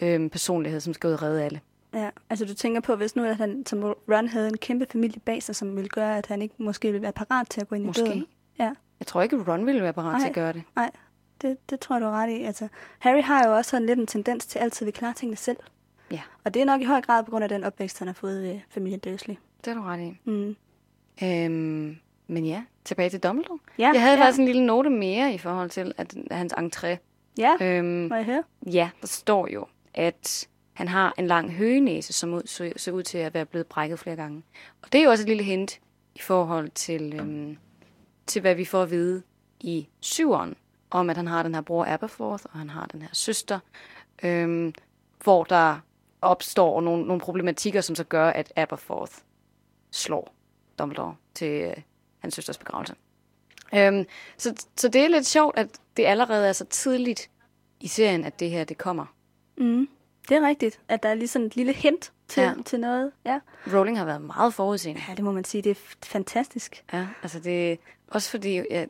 [0.03, 1.61] øhm, personlighed, som skal ud og redde alle.
[1.95, 5.21] Ja, altså du tænker på, hvis nu at han som Ron havde en kæmpe familie
[5.21, 7.75] bag sig, som ville gøre, at han ikke måske ville være parat til at gå
[7.75, 8.03] ind Måske.
[8.03, 8.27] i døden.
[8.59, 10.29] Ja, Jeg tror ikke, Ron ville være parat til Nej.
[10.29, 10.63] at gøre det.
[10.77, 10.91] nej,
[11.43, 12.43] det, det tror jeg, du er ret i.
[12.43, 12.69] Altså,
[12.99, 15.57] Harry har jo også sådan lidt en tendens til altid at ville klare tingene selv.
[16.11, 16.21] Ja.
[16.45, 18.43] Og det er nok i høj grad på grund af den opvækst, han har fået
[18.43, 19.35] ved familien Dursley.
[19.65, 20.19] Det er du ret i.
[20.25, 20.57] Mm.
[21.23, 21.97] Øhm,
[22.27, 23.59] men ja, tilbage til Dumbledore.
[23.79, 24.25] Ja, Jeg havde ja.
[24.25, 26.97] faktisk en lille note mere i forhold til at, hans entré.
[27.41, 28.43] Ja, Øhm, må jeg høre?
[28.67, 33.03] ja, der står jo, at han har en lang høgenæse, som ud, så, ser ud
[33.03, 34.43] til at være blevet brækket flere gange.
[34.83, 35.81] Og det er jo også et lille hint
[36.15, 37.57] i forhold til, øhm,
[38.27, 39.23] til hvad vi får at vide
[39.61, 40.57] i syveren,
[40.91, 43.59] om at han har den her bror Aberforth, og han har den her søster,
[44.23, 44.75] øhm,
[45.25, 45.79] hvor der
[46.23, 49.13] opstår nogle, nogle problematikker, som så gør, at Aberforth
[49.91, 50.35] slår
[50.79, 51.77] Dumbledore til øh,
[52.19, 52.95] hans søsters begravelse.
[53.75, 54.05] Øhm,
[54.37, 55.69] så, så det er lidt sjovt, at
[56.01, 57.31] det allerede er så tidligt
[57.81, 59.07] i serien, at det her det kommer.
[59.57, 59.89] Mm.
[60.29, 62.55] Det er rigtigt, at der er lige sådan et lille hint til, ja.
[62.65, 63.13] Til noget.
[63.25, 63.41] Ja.
[63.73, 65.01] Rowling har været meget forudseende.
[65.09, 65.63] ja, det må man sige.
[65.63, 66.85] Det er fantastisk.
[66.93, 68.87] Ja, altså det også fordi, ja,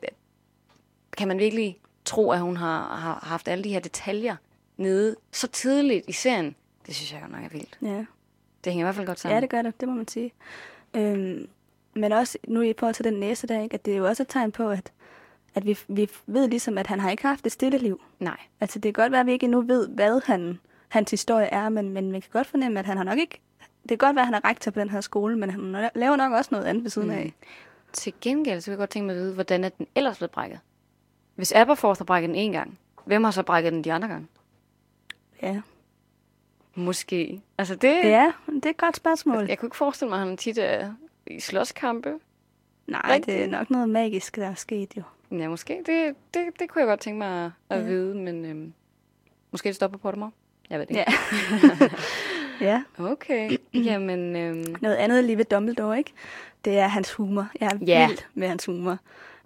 [1.17, 4.37] kan man virkelig tro, at hun har, har haft alle de her detaljer
[4.77, 6.55] nede så tidligt i serien?
[6.87, 7.79] Det synes jeg godt nok er vildt.
[7.83, 8.05] Ja.
[8.65, 9.37] Det hænger i hvert fald godt sammen.
[9.37, 10.33] Ja, det gør det, det må man sige.
[10.95, 11.49] Øhm,
[11.95, 14.23] men også nu i forhold til den næse der, ikke, at det er jo også
[14.23, 14.93] et tegn på, at,
[15.55, 18.01] at vi, vi ved ligesom, at han har ikke haft et stille liv.
[18.19, 18.37] Nej.
[18.61, 20.59] Altså det kan godt være, at vi ikke endnu ved, hvad han,
[20.89, 23.41] hans historie er, men, men man kan godt fornemme, at han har nok ikke...
[23.83, 26.17] Det kan godt være, at han er rektor på den her skole, men han laver
[26.17, 27.15] nok også noget andet ved siden Mm.
[27.15, 27.33] af.
[27.93, 30.31] Til gengæld, så vil jeg godt tænke mig at vide, hvordan er den ellers blevet
[30.31, 30.61] brækket?
[31.35, 34.27] Hvis Aberforth har brækket den en gang, hvem har så brækket den de andre gange?
[35.43, 35.61] Ja.
[36.75, 37.41] Måske.
[37.59, 37.89] Altså det...
[38.05, 39.47] ja, det er et godt spørgsmål.
[39.49, 40.93] Jeg kunne ikke forestille mig, at han tit er
[41.27, 42.15] i slåskampe.
[42.87, 43.27] Nej, rigtigt.
[43.27, 45.03] det er nok noget magisk, der er sket jo.
[45.31, 45.83] Ja, måske.
[45.87, 47.83] Det, det, det kunne jeg godt tænke mig at, Ja.
[47.83, 48.73] vide, men øhm,
[49.51, 50.31] måske det stopper på det mig.
[50.71, 51.13] Jeg ved det ikke.
[52.61, 52.67] Ja.
[52.71, 52.83] ja.
[53.13, 54.37] Okay, jamen...
[54.37, 56.13] Øhm, Noget andet lige ved Dumbledore, ikke?
[56.65, 57.49] Det er hans humor.
[57.61, 58.07] Jeg er Ja.
[58.07, 58.99] vild med hans humor.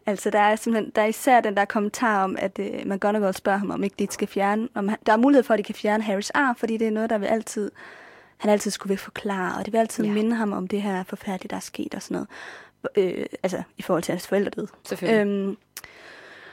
[0.07, 3.59] Altså, der er simpelthen, der er især den der kommentar om, at uh, McGonagall spørger
[3.59, 5.75] ham, om ikke de skal fjerne, om han, der er mulighed for, at de kan
[5.75, 7.71] fjerne Harrys arm, fordi det er noget, der vil altid,
[8.37, 10.13] han altid skulle vil forklare, og det vil altid ja.
[10.13, 12.29] minde ham om det her forfærdelige, der er sket og sådan noget.
[12.97, 14.67] Øh, altså, i forhold til hans forældre døde.
[14.85, 15.21] selvfølgelig.
[15.21, 15.57] Øhm,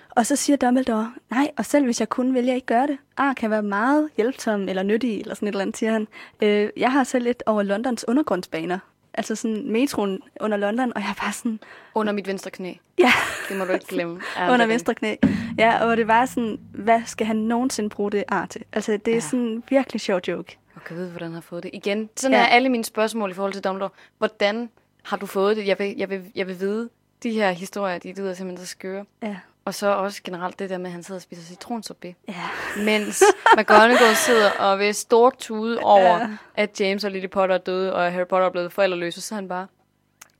[0.10, 2.98] og så siger Dumbledore, nej, og selv hvis jeg kunne, vil jeg ikke gøre det.
[3.17, 6.08] Ar kan være meget hjælpsom eller nyttig, eller sådan et eller andet, siger han.
[6.41, 8.80] Øh, jeg har selv lidt over Londons undergrundsbaner.
[9.13, 11.60] Altså sådan metroen under London, og jeg bare sådan,
[11.96, 12.74] Under mit venstre knæ.
[13.00, 13.12] ja,
[13.50, 14.22] Det må du ikke glemme.
[14.38, 15.15] Ja, under er venstre knæ.
[15.58, 18.63] Ja, og det var sådan, hvad skal han nogensinde bruge det ar til?
[18.74, 19.20] Altså, det er Ja.
[19.20, 20.58] sådan en virkelig sjov joke.
[20.76, 21.72] Og kan vide, hvordan han har fået det.
[21.74, 22.41] Igen, sådan Ja.
[22.44, 23.89] er alle mine spørgsmål i forhold til Dumbledore.
[24.17, 24.70] Hvordan
[25.02, 25.68] har du fået det?
[25.68, 26.90] Jeg vil, jeg vil, jeg vil vide,
[27.24, 29.06] de her historier, de lyder simpelthen så skøre.
[29.24, 29.36] Ja.
[29.66, 32.16] Og så også generelt det der med, at han sidder og spiser citronsorbet.
[32.28, 32.34] Ja.
[32.78, 33.24] Mens
[33.58, 36.28] McGonagall sidder og vil stort tude over, Ja.
[36.56, 39.36] at James og Lily Potter er døde, og Harry Potter er blevet forældreløs, og så
[39.36, 39.68] han bare,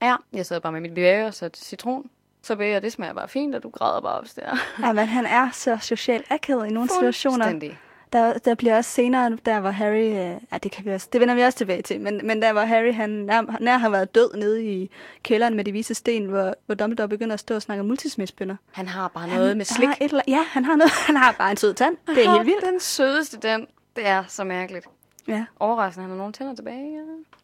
[0.02, 2.10] ja, jeg sidder bare med mit bevæger og sat citron.
[2.44, 4.58] Så beder det smager bare fint, og du græder bare op der.
[4.88, 7.36] ja, men han er så socialt akavet i nogle situationer.
[7.46, 7.80] Fuldstændig.
[8.14, 10.16] Der, der bliver også senere, der hvor Harry, øh,
[10.52, 12.62] ja, det, kan vi også, det vender vi også tilbage til, men, men der hvor
[12.62, 14.92] Harry, han nær, nær har været død nede i
[15.24, 18.56] kælderen med de vise sten, hvor, hvor Dumbledore begynder at stå og snakke om multismidsbønder.
[18.72, 19.88] Han har bare noget med slik.
[19.88, 21.98] Har et, ja, han har noget, han har bare en sød tand.
[22.08, 22.66] Det er Han helt vildt.
[22.66, 23.68] Den sødeste, den.
[23.96, 24.86] Det er så mærkeligt.
[25.28, 27.00] Ja, Overraskende, han har nogle tænder tilbage.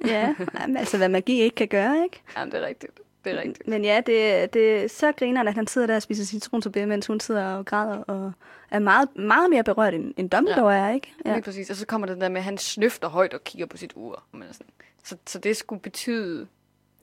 [0.05, 0.09] Ja.
[0.13, 0.33] ja.
[0.77, 2.21] Altså hvad magi ikke kan gøre, ikke?
[2.37, 2.99] Jamen, det er rigtigt.
[3.27, 3.67] Det er rigtigt.
[3.67, 7.07] Men ja, det, det er så griner, at han sidder der og spiser citronsorbet, mens
[7.07, 8.31] hun sidder og græder og
[8.71, 10.87] er meget, meget mere berørt, end, end Dumbledore ja.
[10.87, 11.13] er, ikke?
[11.25, 11.33] Ja.
[11.33, 11.69] Lige præcis.
[11.69, 14.23] Og så kommer det der med, at han snøfter højt og kigger på sit ur.
[14.31, 14.67] Men sådan.
[15.03, 16.47] Så, så det skulle betyde...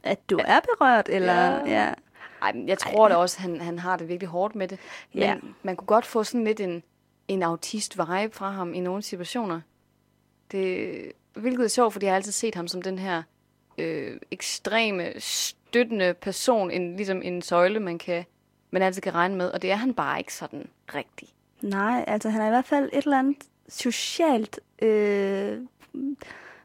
[0.03, 1.35] At du er berørt, eller...
[1.35, 1.65] Ja.
[1.67, 1.93] Ja.
[2.43, 4.79] Ej, men jeg tror da også, han, han har det virkelig hårdt med det.
[5.13, 5.37] Men Ja.
[5.63, 6.83] man kunne godt få sådan lidt en,
[7.29, 9.61] en autist-vibe fra ham i nogle situationer.
[10.51, 10.93] Det,
[11.35, 13.23] hvilket er sjovt, fordi jeg har altid set ham som den her
[13.79, 15.13] øh, ekstreme,
[15.75, 18.25] støttende person, en, ligesom en søjle, man, kan,
[18.71, 19.51] man altid kan regne med.
[19.51, 21.29] Og det er han bare ikke sådan rigtig.
[21.63, 23.37] Nej, altså han er i hvert fald et eller andet
[23.69, 24.61] socialt...
[24.83, 25.59] Øh,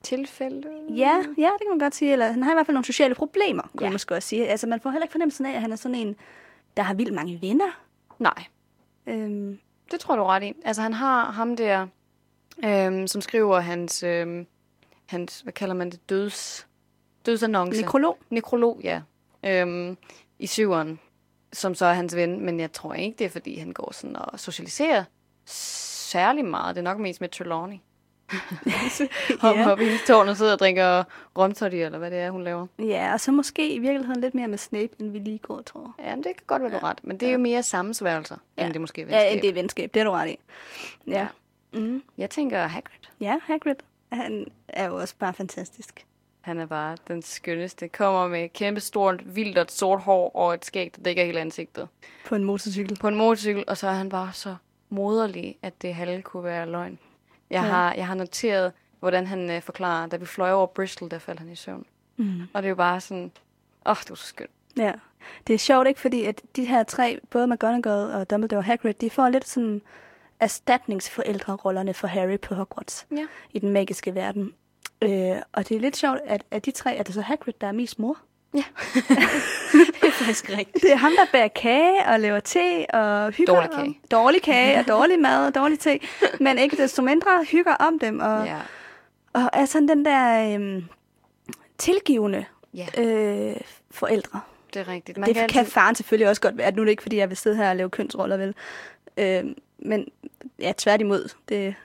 [0.03, 0.67] Tilfælde?
[0.89, 2.11] ja, ja, det kan man godt sige.
[2.11, 3.85] Eller han har i hvert fald nogle sociale problemer, kunne Ja.
[3.85, 4.47] man måske også sige.
[4.47, 6.15] Altså man får heller ikke fornemmelsen af, at han er sådan en,
[6.77, 7.79] der har vildt mange venner.
[8.19, 8.43] Nej,
[9.07, 9.59] Øhm,
[9.91, 10.53] det tror du ret i.
[10.65, 11.87] Altså han har ham der,
[12.65, 14.45] øhm, som skriver hans, øhm,
[15.05, 16.67] hans, hvad kalder man det, døds,
[17.31, 17.81] dødsannonce.
[17.81, 18.17] nekrolog.
[18.29, 19.01] Nekrolog, ja.
[19.45, 19.97] Øhm,
[20.39, 20.99] I syveren,
[21.53, 24.15] som så er hans ven, men jeg tror ikke, det er, fordi han går sådan
[24.15, 25.03] og socialiserer
[25.45, 26.75] særlig meget.
[26.75, 27.75] Det er nok mest med Trelawney.
[29.41, 29.71] Hoppe Ja.
[29.71, 31.03] op i hendes tårn og sidder og drikker
[31.37, 32.67] romtoddy, eller hvad det er, hun laver.
[32.79, 35.93] Ja, og så måske i virkeligheden lidt mere med Snape, end vi lige går, tror
[35.97, 36.05] jeg.
[36.05, 36.99] Ja, men det kan godt være, du har ret.
[37.03, 38.65] Men det er jo mere sammensværgelser, ja.
[38.65, 39.41] end det måske er Ja, venskab.
[39.41, 40.37] det er venskab, det er du ret i.
[41.07, 41.27] Ja.
[41.73, 42.03] Mm.
[42.17, 42.99] Jeg tænker Hagrid.
[43.21, 43.75] Ja, Hagrid,
[44.11, 46.05] han er jo også bare fantastisk.
[46.41, 47.87] Han er bare den skønneste.
[47.87, 51.87] Kommer med kæmpe stort, vildt og sort hår og et skæg, der dækker hele ansigtet.
[52.25, 52.97] På en motorcykel.
[52.99, 54.55] På en motorcykel, og så er han bare så
[54.89, 56.99] moderlig, at det halve kunne være løgn.
[57.49, 57.69] Jeg, Ja.
[57.69, 61.39] har, jeg har noteret, hvordan han øh, forklarer, da vi fløj over Bristol, der faldt
[61.39, 61.85] han i søvn.
[62.17, 62.41] Mm.
[62.53, 63.31] Og det er jo bare sådan,
[63.85, 64.49] åh, oh, det var så skønt.
[64.77, 64.91] Ja.
[65.47, 65.99] Det er sjovt, ikke?
[65.99, 69.81] Fordi at de her tre, både McGonagall og Dumbledore og Hagrid, de får lidt sådan
[70.39, 73.25] erstatningsforældrerollerne for Harry på Hogwarts Ja.
[73.51, 74.53] i den magiske verden.
[75.01, 77.67] Øh, og det er lidt sjovt, at af de tre er det så Hagrid, der
[77.67, 78.17] er mest mor.
[78.53, 78.63] Ja,
[80.01, 80.81] det er faktisk rigtigt.
[80.83, 83.81] Det er ham, der bærer kage og laver te og hygger Dårlig kage.
[83.87, 85.99] Om, dårlig kage og dårlig mad og dårlig te.
[86.39, 88.19] Men ikke desto mindre hygger om dem.
[88.19, 88.57] Og, Ja.
[89.33, 90.83] og er sådan den der øhm,
[91.77, 93.55] tilgivende ja, øh,
[93.91, 94.39] forældre.
[94.73, 95.17] det er rigtigt.
[95.17, 96.71] Man det kan kan altid, faren selvfølgelig også godt være.
[96.71, 98.55] Nu er det ikke, fordi jeg vil sidde her og lave kønsroller, vel?
[99.17, 99.43] Øh,
[99.79, 100.07] men
[100.59, 101.33] ja, tværtimod.
[101.49, 101.75] Det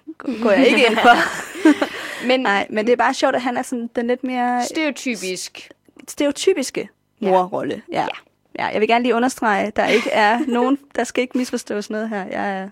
[0.42, 1.16] går jeg ikke ind for.
[2.26, 5.70] men Nej, men det er bare sjovt, at han er sådan den lidt mere stereotypisk.
[6.08, 6.88] stereotypiske
[7.20, 7.82] morrolle.
[7.92, 8.00] Ja.
[8.00, 8.06] ja.
[8.58, 8.66] ja.
[8.66, 12.24] jeg vil gerne lige understrege, der ikke er nogen, der skal ikke misforstås noget her.
[12.26, 12.68] Jeg er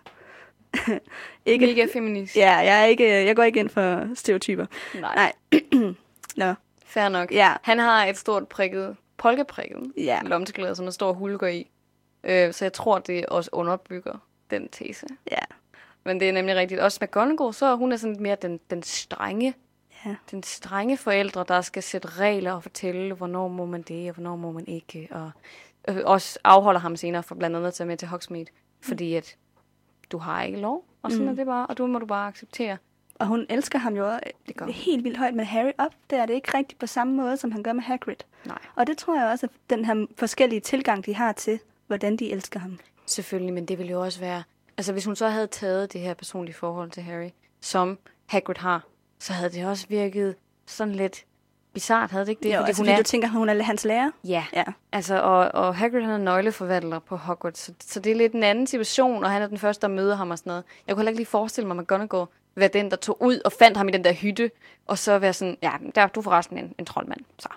[1.46, 2.36] ikke, Mega feminist.
[2.36, 4.66] ja, jeg, er ikke, jeg går ikke ind for stereotyper.
[5.00, 5.32] Nej.
[5.52, 5.62] Nej.
[6.36, 6.54] Nå,
[6.86, 7.32] Fair nok.
[7.32, 7.52] Ja.
[7.62, 10.20] Han har et stort prikket, polkeprikket Ja.
[10.24, 11.70] lomteklæde, som der står hulker i.
[12.24, 14.12] Øh, så jeg tror, det også underbygger
[14.50, 15.06] den tese.
[15.30, 15.36] ja.
[16.04, 16.80] Men det er nemlig rigtigt.
[16.80, 19.54] Også McGonagall, så hun er sådan mere den, den strenge,
[20.06, 20.14] Ja.
[20.30, 24.36] den strenge forældre, der skal sætte regler og fortælle, hvornår må man det, og hvornår
[24.36, 25.08] må man ikke.
[25.10, 25.30] Og
[25.88, 28.46] øh, også afholder ham senere for blandt andet at tage med til Hogsmeade,
[28.80, 29.36] fordi at
[30.12, 31.32] du har ikke lov, og sådan Mm.
[31.32, 32.76] er det bare, og du må du bare acceptere.
[33.14, 34.10] Og hun elsker ham jo
[34.48, 35.92] Det gør helt vildt højt med Harry op.
[36.10, 38.16] Det er det ikke rigtigt på samme måde, som han gør med Hagrid.
[38.46, 38.58] Nej.
[38.76, 42.32] Og det tror jeg også, at den her forskellige tilgang, de har til, hvordan de
[42.32, 42.78] elsker ham.
[43.06, 44.42] Selvfølgelig, men det ville jo også være...
[44.76, 47.30] Altså, hvis hun så havde taget det her personlige forhold til Harry,
[47.60, 48.84] som Hagrid har,
[49.18, 50.34] så havde det også virket
[50.66, 51.24] sådan lidt
[51.72, 52.48] bizart, havde det ikke det?
[52.54, 52.96] Jo, Fordi altså, hun fordi er...
[52.96, 54.10] du tænker, hun er hans lærer?
[54.24, 54.64] Ja, Ja.
[54.92, 58.42] altså, og, og Hagrid han er nøgleforvalter på Hogwarts, så, så det er lidt en
[58.42, 60.64] anden situation, og han er den første, der møder ham og sådan noget.
[60.86, 63.52] Jeg kunne heller ikke lige forestille mig, at McGonagall være den, der tog ud og
[63.52, 64.50] fandt ham i den der hytte,
[64.86, 67.48] og så være sådan, ja, der er du forresten en, en troldmand, så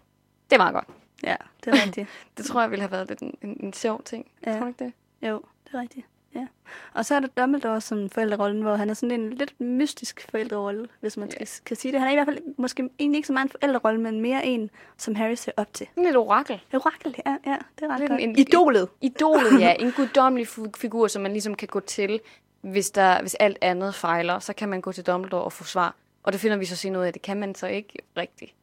[0.50, 0.88] det er meget godt.
[1.24, 2.10] Ja, det er rigtigt.
[2.38, 4.26] Det tror jeg ville have været lidt en, en, en sjov ting.
[4.46, 4.52] Ja.
[4.52, 4.94] Tror du ikke det?
[5.30, 6.06] jo, det er rigtigt.
[6.36, 6.48] Ja.
[6.94, 10.88] Og så er der Dumbledore som forældrerollen, hvor han er sådan en lidt mystisk forældrerolle,
[11.00, 12.00] hvis man skal, kan sige det.
[12.00, 14.70] Han er i hvert fald måske egentlig ikke så meget en forældrerolle, men mere en,
[14.98, 15.88] som Harry ser op til.
[15.98, 16.62] Lidt orakel.
[16.74, 18.22] Orakel, ja, ja det er ret Lidt godt.
[18.22, 18.90] en- Idolet.
[19.02, 19.74] Idolet, ja.
[19.80, 22.20] En guddommelig figur, som man ligesom kan gå til,
[22.62, 24.40] hvis, der, hvis alt andet fejler.
[24.40, 25.96] Så kan man gå til Dumbledore og få svar.
[26.24, 28.54] Og det finder vi så senere ud af, det kan man så ikke rigtigt.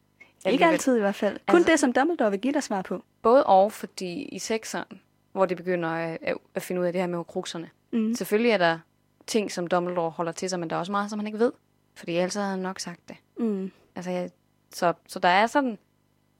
[0.45, 1.39] Ikke altid i hvert fald.
[1.47, 3.03] Kun Altså- det, som Dumbledore vil give dig svar på.
[3.21, 4.85] Både og, fordi i sekseren,
[5.33, 7.69] hvor det begynder at, at, at finde ud af det her med horcruxerne.
[7.91, 8.15] Mm.
[8.15, 8.79] Selvfølgelig er der
[9.27, 11.51] ting, som Dumbledore holder til sig, men der er også meget, som han ikke ved.
[11.95, 13.17] Fordi ellers havde han nok sagt det.
[13.39, 13.71] Mm.
[13.95, 14.31] Altså, jeg,
[14.73, 15.77] så, så der er sådan,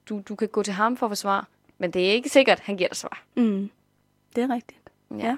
[0.10, 2.60] du, du kan gå til ham for at få svar, men det er ikke sikkert,
[2.60, 3.24] han giver dig svar.
[3.36, 3.70] Mm.
[4.36, 4.92] Det er rigtigt.
[5.18, 5.38] Ja.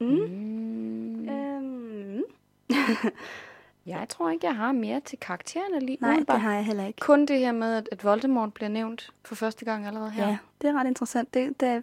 [0.00, 0.06] Mm.
[0.06, 1.28] Mm.
[1.28, 2.22] Øhm.
[3.86, 6.40] Jeg tror ikke, jeg har mere til karaktererne lige Nej, det umiddelbart.
[6.40, 7.00] har jeg heller ikke.
[7.00, 10.28] Kun det her med, at, Voldemort bliver nævnt for første gang allerede her.
[10.28, 11.34] Ja, det er ret interessant.
[11.34, 11.82] Det, da,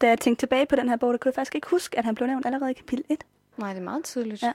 [0.00, 2.04] da jeg tænkte tilbage på den her bog, der kunne jeg faktisk ikke huske, at
[2.04, 3.24] han blev nævnt allerede i kapitel 1.
[3.56, 4.42] Nej, det er meget tydeligt.
[4.42, 4.52] Ja.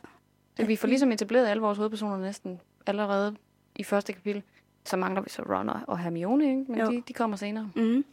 [0.57, 3.35] Så vi får ligesom etableret alle vores hovedpersoner næsten allerede
[3.75, 4.43] i første kapitel.
[4.85, 6.65] Så mangler vi så Ron og- Hermione, ikke?
[6.71, 6.91] men Jo.
[6.91, 7.69] de, de kommer senere.
[7.75, 8.05] Mm.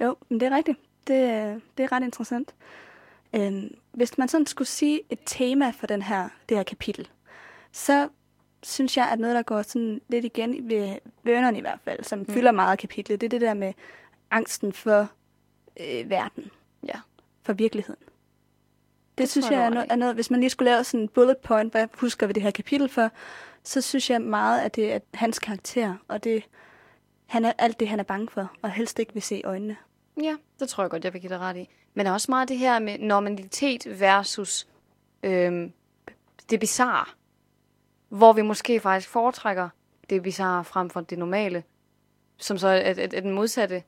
[0.00, 0.78] Jo, men det er rigtigt.
[1.06, 2.54] Det, er- det er ret interessant.
[3.36, 7.08] Øhm, hvis man sådan skulle sige et tema for den her, det her kapitel,
[7.72, 8.08] så
[8.62, 12.18] synes jeg, at noget, der går sådan lidt igen ved Vernon i hvert fald, som
[12.18, 12.26] mm.
[12.26, 13.72] fylder meget af kapitlet, det er det der med
[14.30, 15.10] angsten for
[15.80, 16.50] øh, verden,
[16.86, 17.00] Ja.
[17.42, 18.02] for virkeligheden.
[18.02, 19.86] Det, det synes jeg, jeg, er, i.
[19.90, 22.42] er noget, hvis man lige skulle lave sådan en bullet point, hvad husker vi det
[22.42, 23.10] her kapitel for,
[23.62, 26.44] så synes jeg meget, at det er hans karakter, og det,
[27.26, 29.76] han er alt det, han er bange for, og helst ikke vil se i øjnene.
[30.22, 31.68] Ja, det tror jeg godt, jeg vil give dig ret i.
[31.94, 34.68] Men der er også meget det her med normalitet versus
[35.22, 35.72] øhm,
[36.50, 37.04] det bizarre.
[38.08, 39.68] Hvor vi måske faktisk foretrækker
[40.10, 41.64] det bizarre frem for det normale.
[42.36, 43.82] Som så er, er, er den modsatte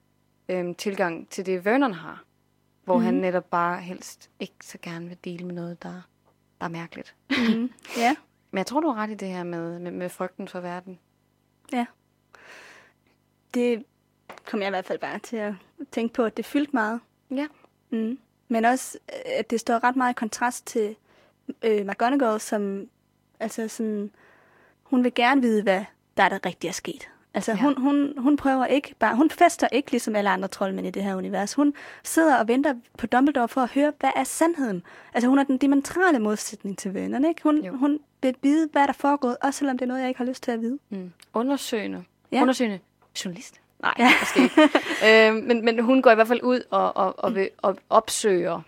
[0.48, 2.24] øhm, tilgang til det, Vernon har.
[2.84, 3.04] Hvor mm-hmm.
[3.04, 6.02] han netop bare helst ikke så gerne vil dele med noget, der,
[6.60, 7.14] der er mærkeligt.
[7.30, 7.70] Mm.
[7.96, 8.16] ja,
[8.50, 10.98] Men jeg tror, du har ret i det her med, med, med frygten for verden.
[11.72, 11.86] ja.
[13.54, 13.84] Det
[14.44, 15.54] kom jeg i hvert fald bare til at
[15.92, 17.00] tænke på, at det fyldte meget.
[17.30, 17.46] Ja.
[17.90, 18.18] Mm.
[18.48, 18.98] Men også,
[19.38, 20.96] at det står ret meget i kontrast til
[21.62, 22.88] øh, McGonagall, som
[23.40, 24.10] altså sådan,
[24.82, 25.84] hun vil gerne vide, hvad
[26.16, 27.08] der er der rigtig er sket.
[27.34, 27.56] Altså Ja.
[27.58, 31.04] hun, hun, hun prøver ikke bare, hun fester ikke ligesom alle andre troldmænd i det
[31.04, 31.54] her univers.
[31.54, 31.74] Hun
[32.04, 34.82] sidder og venter på Dumbledore for at høre, hvad er sandheden?
[35.14, 37.42] Altså hun er den diametrale modsætning til vennerne, ikke?
[37.42, 37.76] Hun, Jo.
[37.76, 40.24] hun vil vide, hvad der er foregået, også selvom det er noget, jeg ikke har
[40.24, 40.78] lyst til at vide.
[40.90, 41.12] Mm.
[41.34, 42.04] Undersøgende.
[42.32, 42.42] Ja.
[42.42, 42.78] Undersøgende
[43.24, 43.60] journalist.
[43.82, 44.10] Nej, ja.
[44.20, 44.62] måske ikke.
[45.28, 48.60] øh, men, men hun går i hvert fald ud og, og, og, vil, og opsøger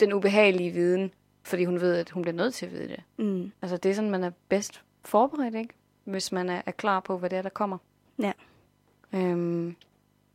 [0.00, 1.10] den ubehagelige viden,
[1.46, 3.02] fordi hun ved, at hun bliver nødt til at vide det.
[3.16, 3.52] Mm.
[3.62, 5.74] Altså det er sådan, man er bedst forberedt, ikke?
[6.04, 7.78] Hvis man er, er klar på, hvad det er, der kommer.
[8.18, 8.32] Ja.
[9.12, 9.76] Øhm,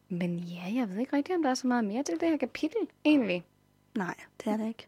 [0.09, 2.37] men ja, jeg ved ikke rigtig, om der er så meget mere til det her
[2.37, 3.43] kapitel, egentlig.
[3.97, 4.87] Nej, det er det ikke.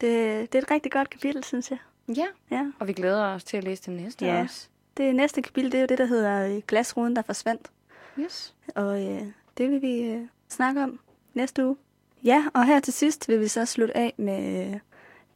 [0.00, 1.78] Det, det er et rigtig godt kapitel, synes jeg.
[2.16, 2.26] Ja.
[2.50, 2.70] Ja.
[2.78, 4.42] Og vi glæder os til at læse det næste Ja.
[4.42, 4.68] også.
[4.96, 7.70] Det næste kapitel, det er jo det, der hedder øh, Glasruden, der forsvandt.
[8.18, 8.54] Yes.
[8.74, 9.22] Og øh,
[9.58, 11.00] det vil vi øh, snakke om
[11.34, 11.76] næste uge.
[12.24, 14.80] Ja, og her til sidst vil vi så slutte af med, øh,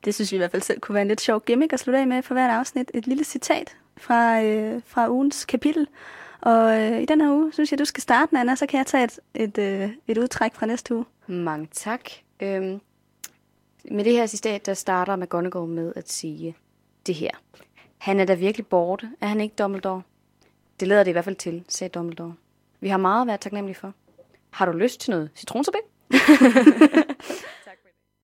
[0.05, 1.99] det synes vi i hvert fald selv kunne være en lidt sjov gimmick at slutte
[1.99, 5.87] af med for hvert afsnit, et lille citat fra, øh, fra ugens kapitel.
[6.41, 8.87] Og øh, i den her uge, synes jeg, du skal starte, Anna, så kan jeg
[8.87, 11.05] tage et, et, øh, et udtræk fra næste uge.
[11.27, 12.01] Mange tak.
[12.41, 12.81] Øhm,
[13.91, 16.57] med det her citat, der starter McGonagall med at sige
[17.07, 17.31] det her.
[17.99, 20.03] Han er da virkelig borte, er han ikke Dumbledore?
[20.81, 22.35] Det lader det i hvert fald til, sagde Dumbledore.
[22.81, 23.93] Vi har meget at være taknemmelige for.
[24.51, 25.81] Har du lyst til noget citronsorbet?